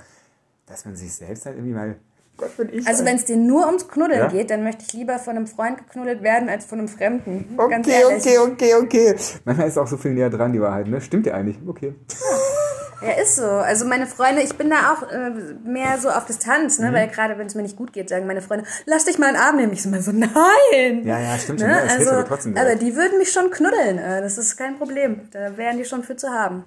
[0.67, 1.95] dass man sich selbst halt irgendwie mal,
[2.39, 2.87] Gott, bin ich.
[2.87, 4.27] Also wenn es dir nur ums Knuddeln Ja.
[4.27, 7.53] geht, dann möchte ich lieber von einem Freund geknuddelt werden, als von einem Fremden.
[7.57, 9.15] Okay, okay, okay, okay.
[9.45, 11.01] Manchmal ist auch so viel näher dran, die Wahrheit, ne?
[11.01, 11.57] Stimmt ja eigentlich.
[11.67, 11.93] Okay.
[13.01, 13.45] Ja, ist so.
[13.45, 15.29] Also meine Freunde, ich bin da auch äh,
[15.63, 16.85] mehr so auf Distanz, Mhm.
[16.87, 16.93] ne?
[16.93, 19.37] weil gerade wenn es mir nicht gut geht, sagen meine Freunde, lass dich mal einen
[19.37, 19.71] Arm nehmen.
[19.71, 21.05] Ich so, mal so, nein!
[21.05, 21.69] Ja, ja, stimmt schon.
[21.69, 21.75] Ne?
[21.87, 22.55] Ja, Also, aber trotzdem.
[22.55, 23.97] die würden mich schon knuddeln.
[23.99, 25.21] äh, Das ist kein Problem.
[25.31, 26.63] Da wären die schon für zu haben.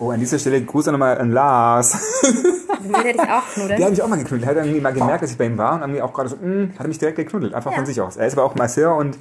[0.00, 1.96] Oh, an dieser Stelle Gruß auch nochmal an Lars.
[2.82, 3.76] Den hätte ich auch knuddeln.
[3.78, 4.42] Der hat mich auch mal geknuddelt.
[4.44, 6.36] Er hat irgendwie mal gemerkt, dass ich bei ihm war und irgendwie auch gerade so,
[6.36, 7.54] mh, hat er mich direkt geknuddelt.
[7.54, 7.76] Einfach Ja.
[7.76, 8.16] von sich aus.
[8.16, 9.18] Er ist aber auch Masseur und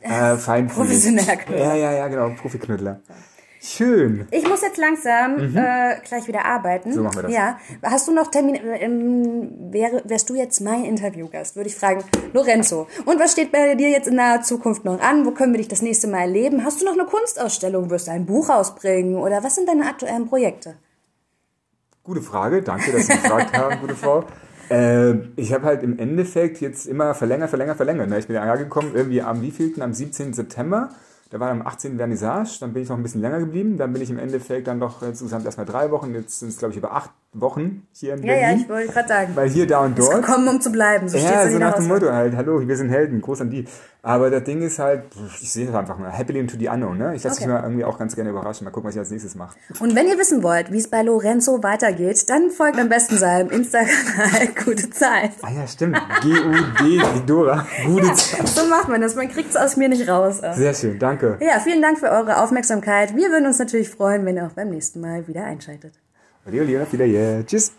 [0.00, 0.88] äh, feinfühlig.
[0.88, 1.64] Professioneller Knuddler.
[1.64, 2.30] Ja, ja, ja, genau.
[2.40, 3.00] Profiknuddler.
[3.62, 4.26] Schön.
[4.30, 6.88] Ich muss jetzt langsam äh, gleich wieder arbeiten.
[6.88, 6.94] Mhm.
[6.94, 7.32] So machen wir das.
[7.32, 7.58] Ja.
[7.82, 8.58] Hast du noch Termine?
[8.80, 12.02] Ähm, wäre, wärst du jetzt mein Interviewgast, würde ich fragen,
[12.32, 12.86] Lorenzo.
[13.04, 15.26] Und was steht bei dir jetzt in naher Zukunft noch an?
[15.26, 16.64] Wo können wir dich das nächste Mal erleben?
[16.64, 17.90] Hast du noch eine Kunstausstellung?
[17.90, 19.16] Wirst du ein Buch rausbringen?
[19.16, 20.76] Oder was sind deine aktuellen Projekte?
[22.10, 22.60] Gute Frage.
[22.60, 24.24] Danke, dass Sie gefragt haben, gute Frau.
[24.68, 28.08] Äh, ich habe halt im Endeffekt jetzt immer verlängert, verlängert, verlängert.
[28.08, 28.18] ne?
[28.18, 29.80] Ich bin ja angekommen, irgendwie am wievielten?
[29.80, 30.32] Am 17.
[30.32, 30.88] September.
[31.30, 31.96] Da war am 18.
[31.98, 33.78] Vernissage, dann bin ich noch ein bisschen länger geblieben.
[33.78, 36.12] Dann bin ich im Endeffekt dann doch insgesamt erstmal drei Wochen.
[36.12, 38.60] Jetzt sind es, glaube ich, über acht Wochen hier in Ja, ja, Berlin.
[38.64, 39.30] ich wollte gerade sagen.
[39.36, 40.26] Weil hier, da und dort.
[40.26, 41.08] Gekommen, um zu bleiben.
[41.08, 42.00] So Ja, so nach dem Aussage.
[42.00, 43.64] Motto halt, hallo, wir sind Helden, groß an die.
[44.02, 45.04] Aber das Ding ist halt,
[45.42, 47.14] ich sehe es einfach mal, happily into the unknown, ne?
[47.14, 47.46] Ich lasse Okay.
[47.46, 49.56] mich mal irgendwie auch ganz gerne überraschen, mal gucken, was ich als nächstes mache.
[49.78, 53.50] Und wenn ihr wissen wollt, wie es bei Lorenzo weitergeht, dann folgt am besten seinem
[53.50, 55.32] Instagram-Kanal Gute Zeit.
[55.42, 58.48] Ah ja, stimmt, G-U-D, Dora, gute Zeit.
[58.48, 59.14] So macht man das.
[59.16, 60.40] Man kriegt es aus mir nicht raus.
[60.54, 61.38] Sehr schön, danke.
[61.40, 63.14] Ja, vielen Dank für eure Aufmerksamkeit.
[63.14, 65.92] Wir würden uns natürlich freuen, wenn ihr auch beim nächsten Mal wieder einschaltet.
[66.46, 67.42] Leo, Leo, auf wieder, yeah.
[67.44, 67.72] Tschüss.